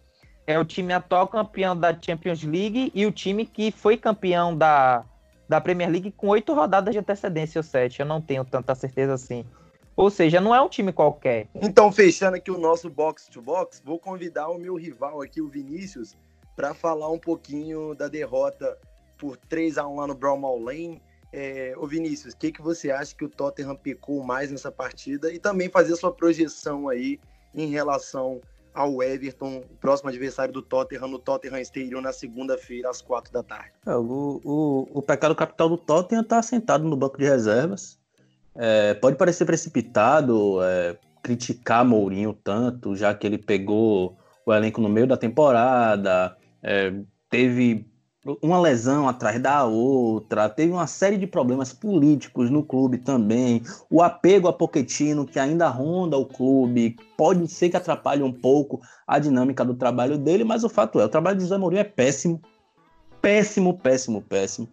é 0.44 0.58
o 0.58 0.64
time 0.64 0.92
atual 0.92 1.28
campeão 1.28 1.76
da 1.76 1.96
Champions 1.98 2.42
League 2.42 2.90
e 2.92 3.06
o 3.06 3.12
time 3.12 3.46
que 3.46 3.70
foi 3.70 3.96
campeão 3.96 4.56
da, 4.56 5.04
da 5.48 5.60
Premier 5.60 5.88
League 5.88 6.10
com 6.10 6.28
oito 6.28 6.52
rodadas 6.52 6.92
de 6.92 6.98
antecedência 6.98 7.60
ou 7.60 7.62
sete. 7.62 8.00
Eu 8.00 8.06
não 8.06 8.20
tenho 8.20 8.44
tanta 8.44 8.74
certeza 8.74 9.14
assim. 9.14 9.44
Ou 9.94 10.10
seja, 10.10 10.40
não 10.40 10.54
é 10.54 10.60
um 10.60 10.68
time 10.68 10.92
qualquer. 10.92 11.46
Então, 11.54 11.92
fechando 11.92 12.36
aqui 12.36 12.50
o 12.50 12.58
nosso 12.58 12.90
box 12.90 13.28
to 13.28 13.40
box, 13.42 13.80
vou 13.84 13.98
convidar 13.98 14.48
o 14.48 14.58
meu 14.58 14.74
rival 14.74 15.22
aqui, 15.22 15.40
o 15.40 15.48
Vinícius, 15.48 16.16
para 16.56 16.74
falar 16.74 17.10
um 17.10 17.18
pouquinho 17.18 17.94
da 17.94 18.08
derrota 18.08 18.76
por 19.18 19.36
3 19.36 19.78
a 19.78 19.86
1 19.86 19.96
lá 19.96 20.06
no 20.06 20.14
Bramall 20.14 20.58
Lane. 20.58 21.02
É, 21.32 21.74
ô 21.78 21.86
Vinícius, 21.86 22.34
o 22.34 22.36
que, 22.36 22.52
que 22.52 22.60
você 22.60 22.90
acha 22.90 23.14
que 23.14 23.24
o 23.24 23.28
Tottenham 23.28 23.74
pecou 23.74 24.22
mais 24.22 24.50
nessa 24.50 24.70
partida? 24.70 25.32
E 25.32 25.38
também 25.38 25.68
fazer 25.68 25.96
sua 25.96 26.12
projeção 26.12 26.88
aí 26.88 27.18
em 27.54 27.68
relação 27.68 28.40
ao 28.74 29.02
Everton, 29.02 29.62
próximo 29.80 30.08
adversário 30.08 30.52
do 30.52 30.62
Tottenham, 30.62 31.08
no 31.08 31.18
Tottenham 31.18 31.60
Stadium, 31.60 32.00
na 32.00 32.12
segunda-feira, 32.12 32.90
às 32.90 33.00
quatro 33.00 33.32
da 33.32 33.42
tarde. 33.42 33.72
É, 33.86 33.94
o, 33.94 34.40
o, 34.44 34.88
o 34.92 35.02
pecado 35.02 35.34
capital 35.34 35.68
do 35.68 35.76
Tottenham 35.76 36.22
está 36.22 36.42
sentado 36.42 36.84
no 36.84 36.96
banco 36.96 37.18
de 37.18 37.24
reservas. 37.24 37.98
É, 38.54 38.94
pode 38.94 39.16
parecer 39.16 39.44
precipitado 39.44 40.62
é, 40.62 40.98
criticar 41.22 41.84
Mourinho 41.84 42.32
tanto, 42.32 42.96
já 42.96 43.14
que 43.14 43.26
ele 43.26 43.38
pegou 43.38 44.16
o 44.44 44.52
elenco 44.52 44.80
no 44.80 44.88
meio 44.88 45.06
da 45.06 45.16
temporada, 45.16 46.36
é, 46.62 46.92
teve 47.28 47.86
uma 48.40 48.60
lesão 48.60 49.08
atrás 49.08 49.40
da 49.40 49.64
outra, 49.64 50.48
teve 50.48 50.70
uma 50.70 50.86
série 50.86 51.16
de 51.16 51.26
problemas 51.26 51.72
políticos 51.72 52.50
no 52.50 52.62
clube 52.62 52.98
também, 52.98 53.62
o 53.90 54.00
apego 54.00 54.46
a 54.46 54.52
Poquetino 54.52 55.26
que 55.26 55.40
ainda 55.40 55.68
ronda 55.68 56.16
o 56.16 56.26
clube, 56.26 56.96
pode 57.16 57.48
ser 57.48 57.70
que 57.70 57.76
atrapalhe 57.76 58.22
um 58.22 58.32
pouco 58.32 58.80
a 59.06 59.18
dinâmica 59.18 59.64
do 59.64 59.74
trabalho 59.74 60.16
dele, 60.16 60.44
mas 60.44 60.62
o 60.62 60.68
fato 60.68 61.00
é, 61.00 61.04
o 61.04 61.08
trabalho 61.08 61.36
de 61.36 61.42
José 61.42 61.58
Mourinho 61.58 61.80
é 61.80 61.84
péssimo, 61.84 62.40
péssimo, 63.20 63.76
péssimo, 63.76 64.22
péssimo. 64.22 64.68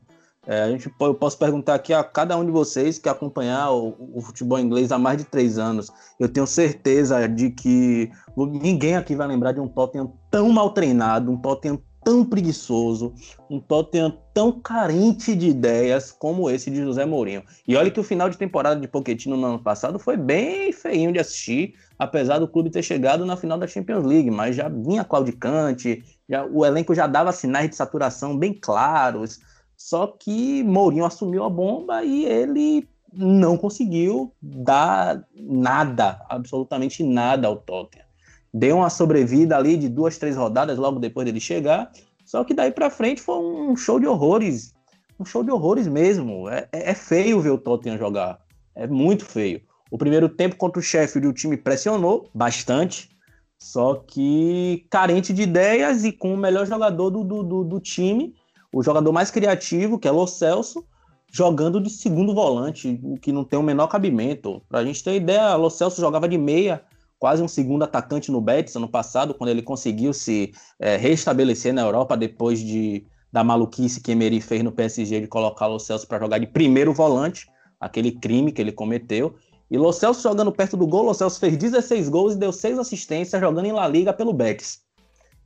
É, 0.49 0.63
a 0.63 0.71
gente, 0.71 0.91
eu 0.99 1.13
posso 1.13 1.37
perguntar 1.37 1.75
aqui 1.75 1.93
a 1.93 2.03
cada 2.03 2.35
um 2.35 2.43
de 2.43 2.49
vocês 2.49 2.97
que 2.97 3.07
acompanhar 3.07 3.69
o, 3.69 3.95
o, 4.15 4.19
futebol 4.19 4.57
inglês 4.57 4.91
há 4.91 4.97
mais 4.97 5.19
de 5.19 5.23
três 5.23 5.59
anos. 5.59 5.91
Eu 6.19 6.27
tenho 6.27 6.47
certeza 6.47 7.29
de 7.29 7.51
que 7.51 8.09
ninguém 8.35 8.95
aqui 8.95 9.15
vai 9.15 9.27
lembrar 9.27 9.51
de 9.51 9.59
um 9.59 9.67
Tottenham 9.67 10.11
tão 10.31 10.49
mal 10.49 10.71
treinado, 10.71 11.31
um 11.31 11.37
Tottenham 11.37 11.79
tão 12.03 12.25
preguiçoso, 12.25 13.13
um 13.47 13.59
Tottenham 13.59 14.17
tão 14.33 14.51
carente 14.51 15.35
de 15.35 15.49
ideias 15.49 16.11
como 16.11 16.49
esse 16.49 16.71
de 16.71 16.77
José 16.77 17.05
Mourinho. 17.05 17.43
E 17.67 17.75
olha 17.75 17.91
que 17.91 17.99
o 17.99 18.03
final 18.03 18.27
de 18.27 18.35
temporada 18.35 18.81
de 18.81 18.87
Pochettino 18.87 19.37
no 19.37 19.45
ano 19.45 19.59
passado 19.59 19.99
foi 19.99 20.17
bem 20.17 20.71
feinho 20.73 21.13
de 21.13 21.19
assistir, 21.19 21.75
apesar 21.99 22.39
do 22.39 22.47
clube 22.47 22.71
ter 22.71 22.81
chegado 22.81 23.23
na 23.23 23.37
final 23.37 23.59
da 23.59 23.67
Champions 23.67 24.03
League, 24.03 24.31
mas 24.31 24.55
já 24.55 24.67
vinha 24.67 25.03
claudicante, 25.03 26.03
já, 26.27 26.43
o 26.43 26.65
elenco 26.65 26.95
já 26.95 27.05
dava 27.05 27.31
sinais 27.31 27.69
de 27.69 27.75
saturação 27.75 28.35
bem 28.35 28.51
claros, 28.51 29.39
só 29.79 30.07
que 30.07 30.61
Mourinho 30.61 31.05
assumiu 31.05 31.45
a 31.45 31.49
bomba 31.49 32.03
e 32.03 32.25
ele 32.25 32.85
não 33.13 33.57
conseguiu 33.57 34.35
dar 34.41 35.25
nada, 35.33 36.21
absolutamente 36.29 37.01
nada 37.01 37.47
ao 37.47 37.55
Tottenham. 37.55 38.05
Deu 38.53 38.75
uma 38.75 38.89
sobrevida 38.89 39.55
ali 39.55 39.77
de 39.77 39.87
duas, 39.87 40.17
três 40.17 40.35
rodadas 40.35 40.77
logo 40.77 40.99
depois 40.99 41.25
dele 41.25 41.39
chegar, 41.39 41.89
só 42.25 42.43
que 42.43 42.53
daí 42.53 42.71
para 42.71 42.89
frente 42.89 43.21
foi 43.21 43.37
um 43.37 43.73
show 43.77 44.01
de 44.01 44.05
horrores, 44.05 44.73
um 45.17 45.23
show 45.23 45.45
de 45.45 45.49
horrores 45.49 45.87
mesmo. 45.87 46.49
É, 46.49 46.67
é, 46.73 46.91
é, 46.91 46.93
feio 46.93 47.39
ver 47.39 47.51
o 47.51 47.57
Tottenham 47.57 47.97
jogar, 47.97 48.37
é 48.75 48.85
muito 48.85 49.23
feio. 49.23 49.61
O 49.89 49.97
primeiro 49.97 50.27
tempo 50.27 50.57
contra 50.57 50.79
o 50.79 50.83
Sheffield 50.83 51.25
o 51.25 51.33
time 51.33 51.55
pressionou 51.55 52.29
bastante, 52.33 53.09
só 53.57 53.95
que 53.95 54.85
carente 54.89 55.31
de 55.31 55.43
ideias 55.43 56.03
e 56.03 56.11
com 56.11 56.33
o 56.33 56.37
melhor 56.37 56.67
jogador 56.67 57.09
do, 57.09 57.23
do, 57.23 57.63
do 57.63 57.79
time, 57.79 58.35
o 58.73 58.83
jogador 58.83 59.11
mais 59.11 59.31
criativo, 59.31 59.97
que 59.97 60.07
é 60.07 60.11
Lo 60.11 60.27
Celso, 60.27 60.85
jogando 61.31 61.79
de 61.79 61.89
segundo 61.89 62.33
volante, 62.33 62.99
o 63.03 63.17
que 63.17 63.31
não 63.31 63.43
tem 63.43 63.59
o 63.59 63.63
menor 63.63 63.87
cabimento. 63.87 64.61
Para 64.67 64.79
a 64.79 64.85
gente 64.85 65.03
ter 65.03 65.15
ideia, 65.15 65.55
Lo 65.55 65.69
Celso 65.69 66.01
jogava 66.01 66.27
de 66.27 66.37
meia, 66.37 66.83
quase 67.19 67.41
um 67.41 67.47
segundo 67.47 67.83
atacante 67.83 68.31
no 68.31 68.41
Betis 68.41 68.75
ano 68.75 68.87
passado, 68.87 69.33
quando 69.33 69.49
ele 69.49 69.61
conseguiu 69.61 70.13
se 70.13 70.53
é, 70.79 70.95
restabelecer 70.95 71.73
na 71.73 71.81
Europa 71.81 72.15
depois 72.15 72.59
de, 72.59 73.05
da 73.31 73.43
maluquice 73.43 74.01
que 74.01 74.11
Emery 74.11 74.41
fez 74.41 74.63
no 74.63 74.71
PSG 74.71 75.21
de 75.21 75.27
colocar 75.27 75.67
Lo 75.67 75.79
Celso 75.79 76.07
para 76.07 76.19
jogar 76.19 76.39
de 76.39 76.47
primeiro 76.47 76.93
volante, 76.93 77.47
aquele 77.79 78.11
crime 78.11 78.51
que 78.51 78.61
ele 78.61 78.71
cometeu. 78.71 79.35
E 79.69 79.77
Lo 79.77 79.91
Celso 79.91 80.21
jogando 80.21 80.51
perto 80.51 80.75
do 80.75 80.87
gol, 80.87 81.03
Lo 81.03 81.13
Celso 81.13 81.39
fez 81.39 81.55
16 81.57 82.09
gols 82.09 82.33
e 82.33 82.37
deu 82.37 82.51
6 82.51 82.79
assistências 82.79 83.39
jogando 83.39 83.65
em 83.65 83.71
La 83.71 83.87
Liga 83.87 84.11
pelo 84.13 84.33
Betis. 84.33 84.79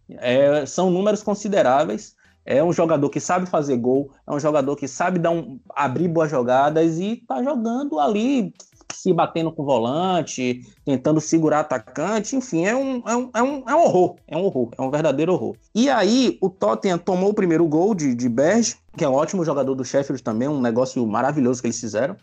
É, 0.10 0.66
são 0.66 0.90
números 0.90 1.22
consideráveis. 1.22 2.16
É 2.46 2.64
um 2.64 2.74
jogador 2.74 3.10
que 3.10 3.20
sabe 3.20 3.46
fazer 3.46 3.78
gol, 3.78 4.12
é 4.28 4.32
um 4.32 4.40
jogador 4.40 4.76
que 4.76 4.88
sabe 4.88 5.20
dar 5.20 5.32
um, 5.32 5.60
abrir 5.76 6.08
boas 6.08 6.30
jogadas 6.30 7.00
e 7.00 7.24
tá 7.28 7.42
jogando 7.42 8.00
ali, 8.00 8.54
se 8.94 9.12
batendo 9.14 9.52
com 9.52 9.64
o 9.64 9.66
volante, 9.66 10.62
tentando 10.86 11.20
segurar 11.20 11.62
atacante, 11.62 12.36
enfim, 12.36 12.66
é 12.66 12.76
um, 12.76 13.02
é 13.06 13.16
um, 13.16 13.30
é 13.34 13.44
um, 13.44 13.64
é 13.70 13.76
um 13.76 13.84
horror, 13.84 14.16
é 14.28 14.38
um 14.38 14.44
horror, 14.44 14.70
é 14.78 14.82
um 14.82 14.92
verdadeiro 14.92 15.34
horror. 15.34 15.56
E 15.74 15.90
aí, 15.90 16.38
o 16.42 16.50
Tottenham 16.50 16.98
tomou 16.98 17.32
o 17.32 17.34
primeiro 17.34 17.66
gol 17.68 17.94
de, 17.96 18.14
de 18.14 18.30
Berge, 18.30 18.76
que 18.98 19.04
é 19.04 19.10
um 19.10 19.14
ótimo 19.14 19.44
jogador 19.44 19.76
do 19.76 19.84
Sheffield 19.84 20.22
também, 20.22 20.48
um 20.48 20.62
negócio 20.62 21.06
maravilhoso 21.08 21.62
que 21.62 21.68
eles 21.68 21.80
fizeram. 21.80 22.16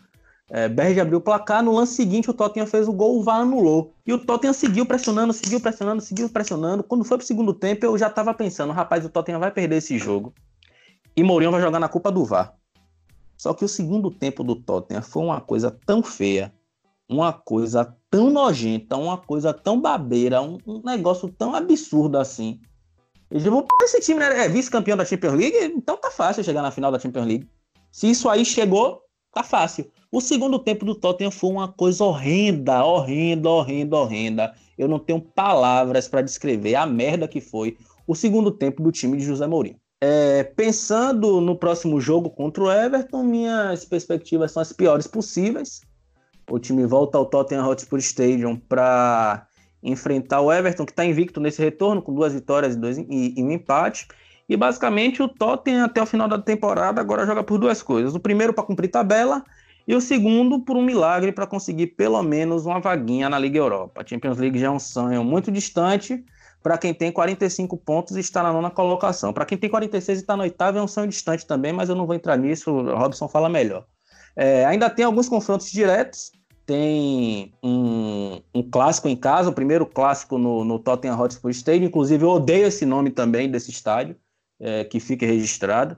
É, 0.53 0.67
Berge 0.67 0.99
abriu 0.99 1.19
o 1.19 1.21
placar, 1.21 1.63
no 1.63 1.71
lance 1.71 1.95
seguinte 1.95 2.29
o 2.29 2.33
Tottenham 2.33 2.67
fez 2.67 2.85
o 2.85 2.91
gol, 2.91 3.17
o 3.17 3.23
VAR 3.23 3.39
anulou. 3.39 3.93
E 4.05 4.11
o 4.11 4.17
Tottenham 4.17 4.51
seguiu 4.51 4.85
pressionando, 4.85 5.31
seguiu 5.31 5.61
pressionando, 5.61 6.01
seguiu 6.01 6.27
pressionando. 6.27 6.83
Quando 6.83 7.05
foi 7.05 7.17
pro 7.17 7.25
segundo 7.25 7.53
tempo, 7.53 7.85
eu 7.85 7.97
já 7.97 8.09
tava 8.09 8.33
pensando, 8.33 8.73
rapaz, 8.73 9.05
o 9.05 9.09
Tottenham 9.09 9.39
vai 9.39 9.49
perder 9.49 9.77
esse 9.77 9.97
jogo. 9.97 10.33
E 11.15 11.23
Mourinho 11.23 11.51
vai 11.51 11.61
jogar 11.61 11.79
na 11.79 11.87
culpa 11.87 12.11
do 12.11 12.25
VAR. 12.25 12.53
Só 13.37 13.53
que 13.53 13.63
o 13.63 13.67
segundo 13.67 14.11
tempo 14.11 14.43
do 14.43 14.53
Tottenham 14.55 15.01
foi 15.01 15.23
uma 15.23 15.39
coisa 15.39 15.71
tão 15.85 16.03
feia, 16.03 16.53
uma 17.09 17.31
coisa 17.31 17.95
tão 18.09 18.29
nojenta, 18.29 18.97
uma 18.97 19.17
coisa 19.17 19.53
tão 19.53 19.79
babeira, 19.79 20.41
um, 20.41 20.57
um 20.67 20.81
negócio 20.83 21.29
tão 21.29 21.55
absurdo 21.55 22.17
assim. 22.17 22.59
Eu 23.29 23.39
digo, 23.39 23.67
esse 23.83 24.01
time 24.01 24.19
né, 24.19 24.45
é 24.45 24.49
vice-campeão 24.49 24.97
da 24.97 25.05
Champions 25.05 25.33
League, 25.33 25.57
então 25.77 25.95
tá 25.95 26.11
fácil 26.11 26.43
chegar 26.43 26.61
na 26.61 26.71
final 26.71 26.91
da 26.91 26.99
Champions 26.99 27.25
League. 27.25 27.49
Se 27.89 28.09
isso 28.09 28.29
aí 28.29 28.43
chegou, 28.43 29.00
tá 29.31 29.43
fácil. 29.43 29.89
O 30.11 30.19
segundo 30.19 30.59
tempo 30.59 30.85
do 30.85 30.93
Tottenham 30.93 31.31
foi 31.31 31.49
uma 31.49 31.67
coisa 31.67 32.03
horrenda, 32.03 32.83
horrenda, 32.83 33.49
horrenda, 33.49 33.97
horrenda. 33.97 34.53
Eu 34.77 34.87
não 34.87 34.99
tenho 34.99 35.21
palavras 35.21 36.07
para 36.07 36.21
descrever 36.21 36.75
a 36.75 36.85
merda 36.85 37.27
que 37.27 37.39
foi 37.39 37.77
o 38.05 38.15
segundo 38.15 38.51
tempo 38.51 38.83
do 38.83 38.91
time 38.91 39.17
de 39.17 39.23
José 39.23 39.47
Mourinho. 39.47 39.77
É, 40.03 40.43
pensando 40.43 41.39
no 41.39 41.55
próximo 41.55 42.01
jogo 42.01 42.29
contra 42.29 42.63
o 42.63 42.71
Everton, 42.71 43.23
minhas 43.23 43.85
perspectivas 43.85 44.51
são 44.51 44.61
as 44.61 44.73
piores 44.73 45.07
possíveis. 45.07 45.81
O 46.49 46.59
time 46.59 46.85
volta 46.85 47.17
ao 47.17 47.25
Tottenham 47.25 47.69
Hotspur 47.69 47.99
Stadium 47.99 48.57
para 48.57 49.47
enfrentar 49.83 50.41
o 50.41 50.51
Everton, 50.51 50.85
que 50.85 50.91
está 50.91 51.05
invicto 51.05 51.39
nesse 51.39 51.61
retorno, 51.61 52.01
com 52.01 52.13
duas 52.13 52.33
vitórias 52.33 52.75
e, 52.75 52.77
dois, 52.77 52.97
e, 52.97 53.33
e 53.37 53.43
um 53.43 53.51
empate. 53.51 54.07
E 54.51 54.57
basicamente 54.57 55.23
o 55.23 55.29
Tottenham, 55.29 55.85
até 55.85 56.01
o 56.01 56.05
final 56.05 56.27
da 56.27 56.37
temporada, 56.37 56.99
agora 56.99 57.25
joga 57.25 57.41
por 57.41 57.57
duas 57.57 57.81
coisas. 57.81 58.13
O 58.13 58.19
primeiro 58.19 58.51
para 58.51 58.65
cumprir 58.65 58.89
tabela 58.89 59.45
e 59.87 59.95
o 59.95 60.01
segundo 60.01 60.59
por 60.59 60.75
um 60.75 60.81
milagre 60.81 61.31
para 61.31 61.47
conseguir 61.47 61.87
pelo 61.87 62.21
menos 62.21 62.65
uma 62.65 62.81
vaguinha 62.81 63.29
na 63.29 63.39
Liga 63.39 63.57
Europa. 63.57 64.01
A 64.01 64.05
Champions 64.05 64.37
League 64.37 64.59
já 64.59 64.67
é 64.67 64.69
um 64.69 64.77
sonho 64.77 65.23
muito 65.23 65.49
distante 65.49 66.21
para 66.61 66.77
quem 66.77 66.93
tem 66.93 67.13
45 67.13 67.77
pontos 67.77 68.17
e 68.17 68.19
está 68.19 68.43
na 68.43 68.51
nona 68.51 68.69
colocação. 68.69 69.31
Para 69.31 69.45
quem 69.45 69.57
tem 69.57 69.69
46 69.69 70.19
e 70.19 70.21
está 70.21 70.35
na 70.35 70.43
oitava 70.43 70.79
é 70.79 70.81
um 70.81 70.87
sonho 70.87 71.07
distante 71.07 71.47
também, 71.47 71.71
mas 71.71 71.87
eu 71.87 71.95
não 71.95 72.05
vou 72.05 72.13
entrar 72.13 72.35
nisso, 72.35 72.71
o 72.71 72.93
Robson 72.93 73.29
fala 73.29 73.47
melhor. 73.47 73.85
É, 74.35 74.65
ainda 74.65 74.89
tem 74.89 75.05
alguns 75.05 75.29
confrontos 75.29 75.71
diretos, 75.71 76.29
tem 76.65 77.53
um, 77.63 78.41
um, 78.53 78.69
clássico 78.69 79.07
em 79.07 79.15
casa, 79.15 79.49
o 79.49 79.53
primeiro 79.53 79.85
clássico 79.85 80.37
no, 80.37 80.65
no 80.65 80.77
Tottenham 80.77 81.17
Hotspur 81.17 81.51
Stadium, 81.51 81.87
inclusive 81.87 82.25
eu 82.25 82.31
odeio 82.31 82.67
esse 82.67 82.85
nome 82.85 83.11
também 83.11 83.49
desse 83.49 83.71
estádio, 83.71 84.17
é, 84.61 84.83
que 84.83 84.99
fica 84.99 85.25
registrado. 85.25 85.97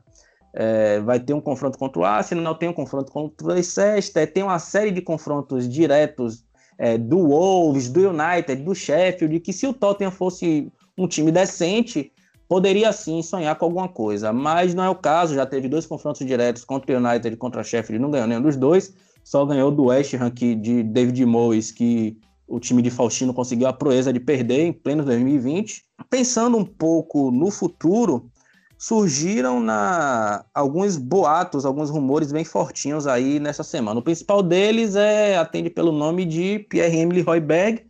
É, 0.55 0.99
vai 0.99 1.19
ter 1.19 1.33
um 1.33 1.41
confronto 1.41 1.77
contra 1.77 1.99
o 1.99 2.05
Arsenal, 2.05 2.55
tem 2.55 2.69
um 2.69 2.73
confronto 2.73 3.11
contra 3.11 3.45
o 3.45 3.49
Leicester, 3.49 4.31
tem 4.31 4.43
uma 4.43 4.59
série 4.59 4.91
de 4.91 5.01
confrontos 5.01 5.67
diretos 5.67 6.45
é, 6.77 6.97
do 6.97 7.27
Wolves, 7.27 7.89
do 7.89 8.09
United, 8.09 8.63
do 8.63 8.73
Sheffield, 8.73 9.39
que 9.39 9.51
se 9.51 9.65
o 9.65 9.73
Tottenham 9.73 10.11
fosse 10.11 10.71
um 10.97 11.07
time 11.07 11.31
decente, 11.31 12.11
poderia 12.47 12.91
sim 12.91 13.21
sonhar 13.23 13.55
com 13.55 13.65
alguma 13.65 13.87
coisa, 13.87 14.31
mas 14.31 14.75
não 14.75 14.83
é 14.83 14.89
o 14.89 14.95
caso, 14.95 15.33
já 15.33 15.45
teve 15.45 15.67
dois 15.67 15.87
confrontos 15.87 16.25
diretos 16.25 16.63
contra 16.63 16.93
o 16.93 17.03
United 17.03 17.33
e 17.33 17.37
contra 17.37 17.61
o 17.61 17.63
Sheffield, 17.63 18.01
não 18.01 18.11
ganhou 18.11 18.27
nenhum 18.27 18.41
dos 18.41 18.55
dois, 18.55 18.93
só 19.23 19.45
ganhou 19.45 19.71
do 19.71 19.85
West 19.85 20.13
Ham 20.13 20.29
que, 20.29 20.53
de 20.53 20.83
David 20.83 21.25
Moyes, 21.25 21.71
que 21.71 22.17
o 22.47 22.59
time 22.59 22.81
de 22.81 22.91
Faustino 22.91 23.33
conseguiu 23.33 23.67
a 23.67 23.73
proeza 23.73 24.11
de 24.11 24.19
perder 24.19 24.65
em 24.65 24.73
pleno 24.73 25.03
2020. 25.03 25.83
Pensando 26.09 26.57
um 26.57 26.65
pouco 26.65 27.31
no 27.31 27.49
futuro, 27.49 28.29
surgiram 28.77 29.59
na 29.59 30.45
alguns 30.53 30.97
boatos, 30.97 31.65
alguns 31.65 31.89
rumores 31.89 32.31
bem 32.31 32.43
fortinhos 32.43 33.07
aí 33.07 33.39
nessa 33.39 33.63
semana. 33.63 33.99
O 33.99 34.03
principal 34.03 34.43
deles 34.43 34.95
é 34.95 35.37
atende 35.37 35.69
pelo 35.69 35.91
nome 35.91 36.25
de 36.25 36.59
Pierre-Emile 36.69 37.21
Royberg, 37.21 37.85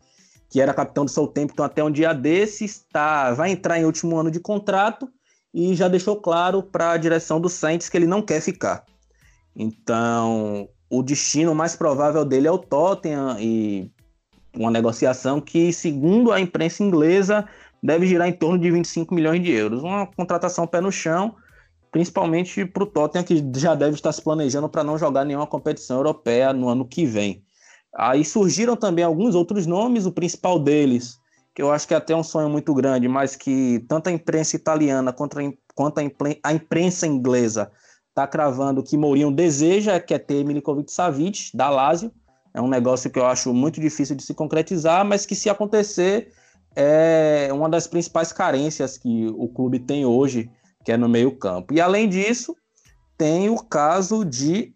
que 0.50 0.62
era 0.62 0.74
capitão 0.74 1.06
do 1.06 1.12
Southampton 1.12 1.64
até 1.64 1.84
um 1.84 1.92
dia 1.92 2.14
desses, 2.14 2.72
está 2.72 3.34
vai 3.34 3.52
entrar 3.52 3.80
em 3.80 3.86
último 3.86 4.18
ano 4.18 4.30
de 4.30 4.40
contrato 4.40 5.10
e 5.54 5.76
já 5.76 5.88
deixou 5.88 6.16
claro 6.16 6.64
para 6.64 6.92
a 6.92 6.98
direção 6.98 7.40
do 7.40 7.50
Saints 7.50 7.90
que 7.90 7.98
ele 7.98 8.08
não 8.08 8.22
quer 8.22 8.42
ficar. 8.42 8.84
Então, 9.56 10.68
o 10.90 11.04
destino 11.04 11.54
mais 11.54 11.76
provável 11.76 12.26
dele 12.26 12.48
é 12.48 12.52
o 12.52 12.58
Tottenham 12.58 13.40
e 13.40 13.92
uma 14.56 14.70
negociação 14.70 15.42
que, 15.42 15.74
segundo 15.74 16.32
a 16.32 16.40
imprensa 16.40 16.84
inglesa, 16.84 17.48
deve 17.84 18.08
girar 18.08 18.30
em 18.30 18.34
torno 18.34 18.58
de 18.58 18.72
25 18.72 19.14
milhões 19.14 19.44
de 19.44 19.52
euros. 19.52 19.84
Uma 19.84 20.08
contratação 20.08 20.66
pé 20.66 20.80
no 20.80 20.90
chão, 20.92 21.36
principalmente 21.92 22.66
para 22.66 22.84
o 22.84 22.88
Tottenham, 22.88 23.26
que 23.26 23.44
já 23.58 23.76
deve 23.76 23.96
estar 23.96 24.14
se 24.14 24.22
planejando 24.22 24.70
para 24.70 24.86
não 24.86 24.98
jogar 24.98 25.26
nenhuma 25.26 25.46
competição 25.46 25.98
europeia 25.98 26.54
no 26.54 26.70
ano 26.70 26.88
que 26.88 27.06
vem. 27.06 27.44
Aí 27.94 28.24
surgiram 28.24 28.78
também 28.78 29.04
alguns 29.04 29.36
outros 29.36 29.68
nomes, 29.68 30.06
o 30.06 30.12
principal 30.12 30.58
deles, 30.58 31.20
que 31.54 31.62
eu 31.62 31.72
acho 31.72 31.88
que 31.88 31.94
é 31.94 31.98
até 31.98 32.16
um 32.16 32.24
sonho 32.24 32.50
muito 32.50 32.74
grande, 32.74 33.08
mas 33.08 33.36
que 33.36 33.86
tanto 33.88 34.08
a 34.08 34.12
imprensa 34.12 34.56
italiana 34.56 35.14
quanto 35.14 36.00
a 36.44 36.54
imprensa 36.54 37.06
inglesa 37.06 37.70
está 38.10 38.26
cravando 38.26 38.82
que 38.82 38.98
Mourinho 38.98 39.30
deseja, 39.30 40.00
que 40.00 40.14
é 40.14 40.18
ter 40.18 40.44
Milinkovic-Savic, 40.46 41.52
da 41.54 41.70
Lazio. 41.70 42.12
É 42.54 42.62
um 42.62 42.68
negócio 42.68 43.12
que 43.12 43.20
eu 43.20 43.26
acho 43.26 43.54
muito 43.54 43.82
difícil 43.82 44.16
de 44.16 44.24
se 44.24 44.34
concretizar, 44.34 45.04
mas 45.04 45.26
que 45.26 45.36
se 45.36 45.50
acontecer 45.50 46.32
é 46.76 47.50
uma 47.52 47.70
das 47.70 47.88
principais 47.88 48.34
carências 48.34 48.98
que 48.98 49.28
o 49.38 49.48
clube 49.48 49.80
tem 49.80 50.06
hoje, 50.06 50.50
que 50.84 50.92
é 50.92 50.98
no 50.98 51.08
meio-campo. 51.08 51.74
E 51.74 51.82
além 51.82 52.10
disso, 52.10 52.56
tem 53.18 53.50
o 53.50 53.58
caso 53.58 54.24
de 54.26 54.74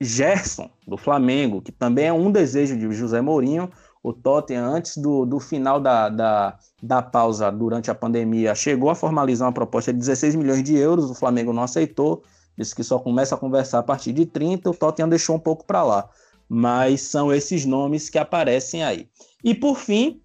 Gerson, 0.00 0.70
do 0.86 0.96
Flamengo, 0.96 1.62
que 1.62 1.72
também 1.72 2.06
é 2.06 2.12
um 2.12 2.30
desejo 2.30 2.76
de 2.76 2.90
José 2.92 3.20
Mourinho. 3.20 3.70
O 4.02 4.12
Tottenham, 4.12 4.64
antes 4.64 4.96
do, 4.98 5.24
do 5.24 5.40
final 5.40 5.80
da, 5.80 6.08
da, 6.08 6.58
da 6.82 7.02
pausa 7.02 7.50
durante 7.50 7.90
a 7.90 7.94
pandemia, 7.94 8.54
chegou 8.54 8.90
a 8.90 8.94
formalizar 8.94 9.48
uma 9.48 9.54
proposta 9.54 9.92
de 9.92 9.98
16 9.98 10.34
milhões 10.34 10.62
de 10.62 10.76
euros. 10.76 11.10
O 11.10 11.14
Flamengo 11.14 11.52
não 11.52 11.62
aceitou, 11.62 12.22
disse 12.56 12.74
que 12.74 12.84
só 12.84 12.98
começa 12.98 13.34
a 13.34 13.38
conversar 13.38 13.78
a 13.78 13.82
partir 13.82 14.12
de 14.12 14.26
30. 14.26 14.70
O 14.70 14.74
Tottenham 14.74 15.08
deixou 15.08 15.36
um 15.36 15.40
pouco 15.40 15.64
para 15.64 15.82
lá. 15.82 16.08
Mas 16.48 17.00
são 17.00 17.32
esses 17.32 17.64
nomes 17.64 18.08
que 18.08 18.18
aparecem 18.18 18.84
aí. 18.84 19.08
E 19.42 19.54
por 19.54 19.76
fim, 19.76 20.22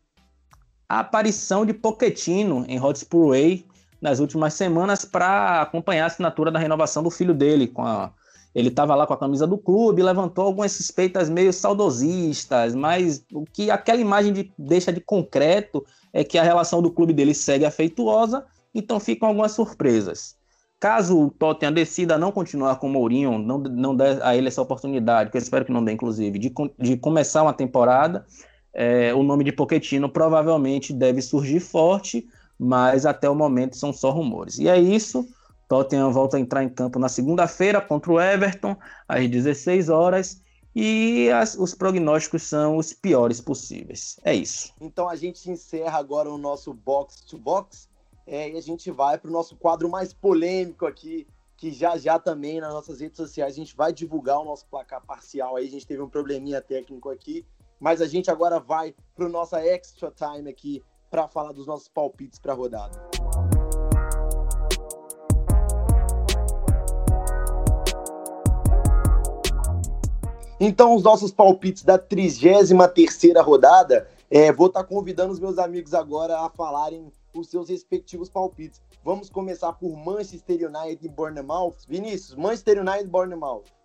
a 0.91 0.99
aparição 0.99 1.65
de 1.65 1.73
Pochettino 1.73 2.65
em 2.67 2.77
Hotspur 2.77 3.30
Way 3.30 3.65
nas 4.01 4.19
últimas 4.19 4.56
semanas 4.56 5.06
para 5.06 5.62
acompanhar 5.62 6.04
a 6.04 6.08
assinatura 6.08 6.51
da 6.51 6.60
renovação 6.60 7.01
do 7.01 7.10
filho 7.10 7.34
dele. 7.34 7.65
Com 7.65 7.82
a... 7.82 8.12
Ele 8.54 8.67
estava 8.67 8.93
lá 8.93 9.08
com 9.08 9.13
a 9.13 9.17
camisa 9.17 9.47
do 9.47 9.58
clube, 9.58 10.04
levantou 10.04 10.43
algumas 10.43 10.73
suspeitas 10.73 11.30
meio 11.30 11.54
saudosistas, 11.54 12.75
mas 12.75 13.23
o 13.32 13.45
que 13.45 13.71
aquela 13.71 14.01
imagem 14.01 14.34
de, 14.34 14.51
deixa 14.60 14.91
de 14.91 14.99
concreto 14.99 15.86
é 16.12 16.25
que 16.25 16.38
a 16.38 16.43
relação 16.43 16.82
do 16.82 16.91
clube 16.91 17.13
dele 17.13 17.34
segue 17.34 17.63
afeituosa, 17.63 18.43
então 18.75 18.99
ficam 18.99 19.30
algumas 19.30 19.54
surpresas. 19.54 20.36
Caso 20.77 21.17
o 21.17 21.32
Tottenham 21.32 21.71
decida 21.71 22.17
não 22.17 22.34
continuar 22.34 22.75
com 22.80 22.88
o 22.88 22.91
Mourinho, 22.91 23.39
não, 23.39 23.60
não 23.60 23.95
der 23.95 24.21
a 24.21 24.36
ele 24.36 24.49
essa 24.49 24.62
oportunidade, 24.62 25.32
que 25.32 25.38
eu 25.38 25.41
espero 25.41 25.63
que 25.63 25.71
não 25.71 25.86
dê, 25.86 25.93
inclusive, 25.93 26.38
de, 26.38 26.54
de 26.77 26.97
começar 26.97 27.43
uma 27.43 27.54
temporada, 27.54 28.25
é, 28.74 29.14
o 29.14 29.24
nome 29.24 29.44
de 29.44 29.52
Pochettino 29.52 30.10
provavelmente 30.10 30.94
deve 30.94 31.22
surgir 31.22 31.60
forte, 31.60 32.28
mas 32.58 33.06
até 33.06 33.30
o 33.30 33.36
momento 33.36 33.76
são 33.76 33.92
só 33.92 34.12
rumores. 34.12 34.60
E 34.60 34.68
é 34.68 34.80
isso. 34.80 35.28
Tottenham 35.68 36.12
volta 36.12 36.38
a 36.38 36.40
entrar 36.40 36.64
em 36.64 36.70
campo 36.70 37.00
na 37.00 37.10
segunda-feira 37.10 37.80
contra 37.80 38.12
o 38.12 38.20
Everton, 38.20 38.76
às 39.08 39.30
16 39.30 39.90
horas. 39.90 40.42
E 40.76 41.30
as, 41.32 41.56
os 41.56 41.74
prognósticos 41.74 42.44
são 42.44 42.78
os 42.78 42.94
piores 42.94 43.42
possíveis. 43.42 44.20
É 44.24 44.34
isso. 44.34 44.74
Então 44.80 45.10
a 45.10 45.16
gente 45.16 45.50
encerra 45.50 45.98
agora 45.98 46.30
o 46.30 46.38
nosso 46.38 46.74
box 46.74 47.22
to 47.26 47.38
box 47.38 47.90
é, 48.26 48.50
e 48.52 48.58
a 48.58 48.62
gente 48.62 48.90
vai 48.90 49.18
para 49.18 49.30
o 49.30 49.34
nosso 49.34 49.56
quadro 49.58 49.90
mais 49.90 50.14
polêmico 50.14 50.86
aqui, 50.86 51.28
que 51.58 51.72
já 51.72 51.98
já 51.98 52.18
também 52.18 52.62
nas 52.62 52.74
nossas 52.74 53.02
redes 53.02 53.18
sociais 53.18 53.54
a 53.54 53.58
gente 53.58 53.76
vai 53.76 53.92
divulgar 53.92 54.40
o 54.40 54.46
nosso 54.46 54.66
placar 54.68 55.02
parcial 55.06 55.58
aí. 55.58 55.68
A 55.68 55.72
gente 55.72 55.86
teve 55.86 56.02
um 56.02 56.10
probleminha 56.10 56.62
técnico 56.62 57.10
aqui, 57.10 57.46
mas 57.82 58.00
a 58.00 58.08
gente 58.08 58.30
agora 58.30 58.60
vai 58.60 58.94
para 59.15 59.26
o 59.26 59.30
nosso 59.30 59.56
extra 59.56 60.12
time 60.12 60.48
aqui 60.48 60.84
para 61.10 61.28
falar 61.28 61.52
dos 61.52 61.65
nossos 61.65 61.88
palpites 61.89 62.38
para 62.38 62.54
a 62.54 62.56
rodada. 62.56 63.02
Então, 70.60 70.94
os 70.94 71.02
nossos 71.02 71.32
palpites 71.32 71.82
da 71.82 71.98
33 71.98 72.70
terceira 72.94 73.41
rodada, 73.41 74.08
é, 74.30 74.54
vou 74.54 74.67
estar 74.67 74.84
tá 74.84 74.88
convidando 74.88 75.34
os 75.34 75.39
meus 75.39 75.58
amigos 75.58 75.96
agora 75.96 76.38
a 76.38 76.52
falarem 76.52 77.12
os 77.34 77.50
seus 77.50 77.67
respectivos 77.67 78.30
palpites. 78.30 78.80
Vamos 79.04 79.28
começar 79.28 79.74
por 79.74 79.98
Manchester 79.98 80.70
United 80.70 81.04
e 81.04 81.10
Bournemouth. 81.10 81.78
Vinícius, 81.88 82.36
Manchester 82.36 82.80
United 82.80 83.06
e 83.06 83.08
Bournemouth. 83.08 83.81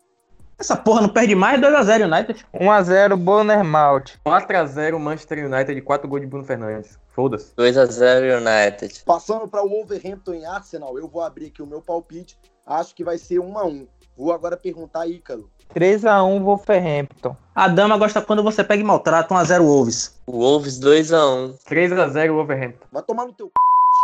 Essa 0.58 0.74
porra 0.74 1.02
não 1.02 1.10
perde 1.10 1.34
mais, 1.34 1.60
2x0 1.60 2.10
United. 2.10 2.46
1x0 2.54 3.14
Bournemouth. 3.16 4.18
4x0 4.24 4.98
Manchester 4.98 5.44
United, 5.44 5.82
4 5.82 6.08
gols 6.08 6.22
de 6.22 6.26
Bruno 6.26 6.44
Fernandes. 6.44 6.98
Foda-se. 7.08 7.54
2x0 7.54 8.40
United. 8.40 9.02
Passando 9.04 9.46
para 9.46 9.62
o 9.62 9.68
Wolverhampton 9.68 10.32
e 10.34 10.46
Arsenal, 10.46 10.98
eu 10.98 11.06
vou 11.08 11.22
abrir 11.22 11.48
aqui 11.48 11.62
o 11.62 11.66
meu 11.66 11.82
palpite. 11.82 12.38
Acho 12.66 12.94
que 12.94 13.04
vai 13.04 13.18
ser 13.18 13.38
1x1. 13.38 13.86
Vou 14.16 14.32
agora 14.32 14.56
perguntar 14.56 15.00
aí, 15.00 15.16
Ícaro. 15.16 15.50
3x1 15.74 16.42
Wolverhampton. 16.42 17.36
A 17.54 17.68
dama 17.68 17.98
gosta 17.98 18.22
quando 18.22 18.42
você 18.42 18.64
pega 18.64 18.80
e 18.80 18.84
maltrata 18.84 19.34
1x0 19.34 19.60
Wolves. 19.60 20.18
Wolves 20.26 20.80
2x1. 20.80 21.58
3x0 21.68 22.32
Wolverhampton. 22.32 22.86
Vai 22.90 23.02
tomar 23.02 23.26
no 23.26 23.34
teu 23.34 23.52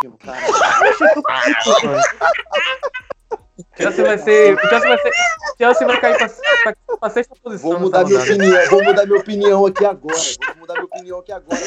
c, 0.02 0.10
cara. 0.18 0.38
Chelsea 3.76 4.04
vai 4.04 4.18
ser. 4.18 4.58
Chelsea 4.58 4.88
vai 4.88 4.98
ser. 4.98 5.12
Chelsea 5.58 5.86
vai 5.86 6.00
cair 6.00 6.18
pra, 6.18 6.28
pra, 6.62 6.96
pra 6.96 7.10
sexta 7.10 7.34
posição. 7.42 7.70
Vou 7.70 7.80
mudar 7.80 8.04
minha 8.04 8.18
rodada. 8.18 8.34
opinião. 8.34 8.70
Vou 8.70 8.84
mudar 8.84 9.06
minha 9.06 9.20
opinião 9.20 9.66
aqui 9.66 9.84
agora. 9.84 10.16
Vou 10.16 10.56
mudar 10.56 10.74
minha 10.74 10.84
opinião 10.84 11.18
aqui 11.18 11.32
agora. 11.32 11.60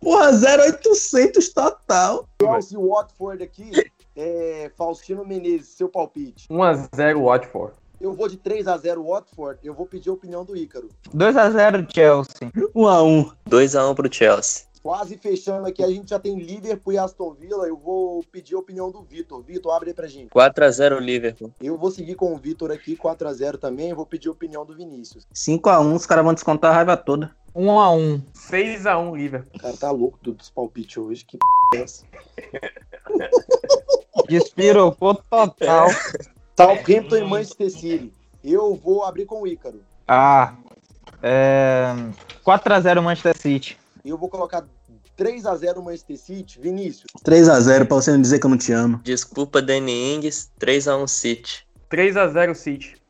Porra, 0.00 0.30
0800 0.30 1.48
total. 1.52 2.28
Chelsea 2.40 2.78
Watford 2.78 3.42
aqui. 3.42 3.70
É, 4.14 4.70
Faustino 4.76 5.24
Menezes, 5.24 5.68
seu 5.68 5.88
palpite. 5.88 6.48
1x0 6.48 7.24
Watford. 7.24 7.74
Eu 8.00 8.12
vou 8.14 8.28
de 8.28 8.36
3x0 8.36 9.06
Watford. 9.06 9.60
Eu 9.62 9.74
vou 9.74 9.86
pedir 9.86 10.10
a 10.10 10.12
opinião 10.12 10.44
do 10.44 10.56
Ícaro. 10.56 10.88
2x0 11.14 11.88
Chelsea. 11.94 12.50
1x1. 12.74 13.32
2x1 13.48 13.94
pro 13.94 14.12
Chelsea. 14.12 14.71
Quase 14.82 15.16
fechando 15.16 15.68
aqui, 15.68 15.80
a 15.80 15.88
gente 15.88 16.10
já 16.10 16.18
tem 16.18 16.36
Liverpool 16.36 16.92
e 16.92 16.98
Aston 16.98 17.34
Villa. 17.34 17.68
Eu 17.68 17.76
vou 17.76 18.24
pedir 18.24 18.56
a 18.56 18.58
opinião 18.58 18.90
do 18.90 19.00
Vitor. 19.00 19.40
Vitor, 19.40 19.72
abre 19.72 19.90
aí 19.90 19.94
pra 19.94 20.08
gente. 20.08 20.30
4x0 20.30 20.98
Liverpool. 20.98 21.52
Eu 21.60 21.78
vou 21.78 21.88
seguir 21.92 22.16
com 22.16 22.34
o 22.34 22.36
Vitor 22.36 22.72
aqui, 22.72 22.96
4x0 22.96 23.58
também. 23.58 23.94
Vou 23.94 24.04
pedir 24.04 24.28
a 24.28 24.32
opinião 24.32 24.66
do 24.66 24.74
Vinícius. 24.74 25.24
5x1, 25.32 25.94
os 25.94 26.04
caras 26.04 26.24
vão 26.24 26.34
descontar 26.34 26.72
a 26.72 26.74
raiva 26.74 26.96
toda. 26.96 27.32
1x1. 27.54 28.22
6x1 28.34 29.16
Liverpool. 29.16 29.52
O 29.54 29.60
cara 29.60 29.76
tá 29.76 29.90
louco 29.92 30.18
dos 30.20 30.50
palpites 30.50 30.96
hoje. 30.96 31.24
Que 31.24 31.38
p 31.38 31.78
é 31.78 31.82
essa? 31.82 32.04
Despirocou 34.28 35.14
total. 35.14 35.90
Southampton 36.58 37.16
e 37.18 37.24
Manchester 37.24 37.70
City. 37.70 38.12
Eu 38.42 38.74
vou 38.74 39.04
abrir 39.04 39.26
com 39.26 39.42
o 39.42 39.46
Ícaro. 39.46 39.80
Ah, 40.08 40.56
é... 41.22 41.94
4x0 42.44 43.00
Manchester 43.00 43.38
City. 43.38 43.81
Eu 44.04 44.18
vou 44.18 44.28
colocar 44.28 44.66
3x0 45.16 45.82
Manchester 45.82 46.18
City. 46.18 46.60
Vinícius. 46.60 47.06
3x0 47.24 47.86
pra 47.86 47.96
você 47.96 48.10
não 48.10 48.20
dizer 48.20 48.38
que 48.38 48.46
eu 48.46 48.50
não 48.50 48.58
te 48.58 48.72
amo. 48.72 49.00
Desculpa, 49.04 49.62
Danny 49.62 50.14
Ings. 50.14 50.50
3x1 50.58 51.06
City. 51.06 51.66
3x0 51.90 52.54
City. 52.54 53.02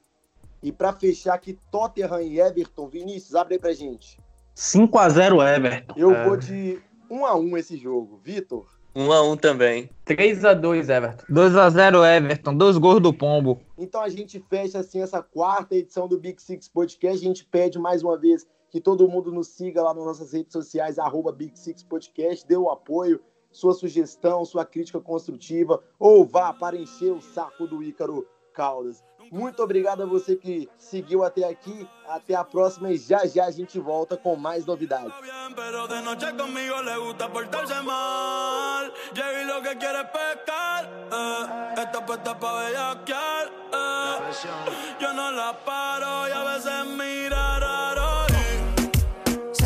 E 0.62 0.70
pra 0.70 0.92
fechar 0.92 1.34
aqui, 1.34 1.58
Tottenham 1.70 2.20
e 2.20 2.40
Everton. 2.40 2.88
Vinícius, 2.88 3.34
abre 3.34 3.54
aí 3.54 3.60
pra 3.60 3.72
gente. 3.72 4.18
5x0 4.54 5.56
Everton. 5.56 5.94
Eu 5.96 6.14
é. 6.14 6.24
vou 6.24 6.36
de 6.36 6.80
1x1 7.10 7.58
esse 7.58 7.76
jogo. 7.76 8.20
Vitor. 8.22 8.66
1x1 8.94 9.40
também. 9.40 9.90
3x2 10.06 10.94
Everton. 10.94 11.24
2x0 11.30 12.16
Everton, 12.16 12.54
dois 12.54 12.76
gols 12.76 13.00
do 13.00 13.12
Pombo. 13.12 13.60
Então 13.78 14.02
a 14.02 14.08
gente 14.08 14.44
fecha 14.50 14.78
assim 14.80 15.00
essa 15.00 15.22
quarta 15.22 15.74
edição 15.74 16.06
do 16.06 16.18
Big 16.18 16.40
Six 16.40 16.68
Podcast. 16.68 17.18
A 17.18 17.28
gente 17.28 17.44
pede 17.46 17.78
mais 17.78 18.02
uma 18.02 18.18
vez 18.18 18.46
que 18.72 18.80
todo 18.80 19.06
mundo 19.06 19.30
nos 19.30 19.48
siga 19.48 19.82
lá 19.82 19.92
nas 19.92 20.04
nossas 20.06 20.32
redes 20.32 20.50
sociais, 20.50 20.98
arroba 20.98 21.30
Big 21.30 21.58
Six 21.58 21.82
Podcast, 21.82 22.48
dê 22.48 22.56
o 22.56 22.70
apoio, 22.70 23.20
sua 23.50 23.74
sugestão, 23.74 24.46
sua 24.46 24.64
crítica 24.64 24.98
construtiva, 24.98 25.84
ou 25.98 26.24
vá 26.24 26.54
para 26.54 26.74
encher 26.74 27.12
o 27.12 27.20
saco 27.20 27.66
do 27.66 27.82
Ícaro 27.82 28.26
Caldas. 28.54 29.04
Muito 29.30 29.62
obrigado 29.62 30.02
a 30.02 30.06
você 30.06 30.36
que 30.36 30.68
seguiu 30.76 31.22
até 31.22 31.44
aqui. 31.44 31.88
Até 32.06 32.34
a 32.34 32.44
próxima 32.44 32.90
e 32.90 32.98
já 32.98 33.24
já 33.26 33.46
a 33.46 33.50
gente 33.50 33.78
volta 33.78 34.16
com 34.16 34.36
mais 34.36 34.66
novidades. 34.66 35.12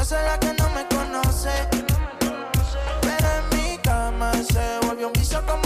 hace 0.07 0.23
la 0.23 0.39
que 0.39 0.53
no 0.55 0.71
me 0.71 0.87
conoce. 0.87 1.51
Pero 3.03 3.27
en 3.39 3.59
mi 3.59 3.77
cama 3.79 4.33
se 4.35 4.87
volvió 4.87 5.09
un 5.09 5.13
piso 5.13 5.45
como 5.45 5.66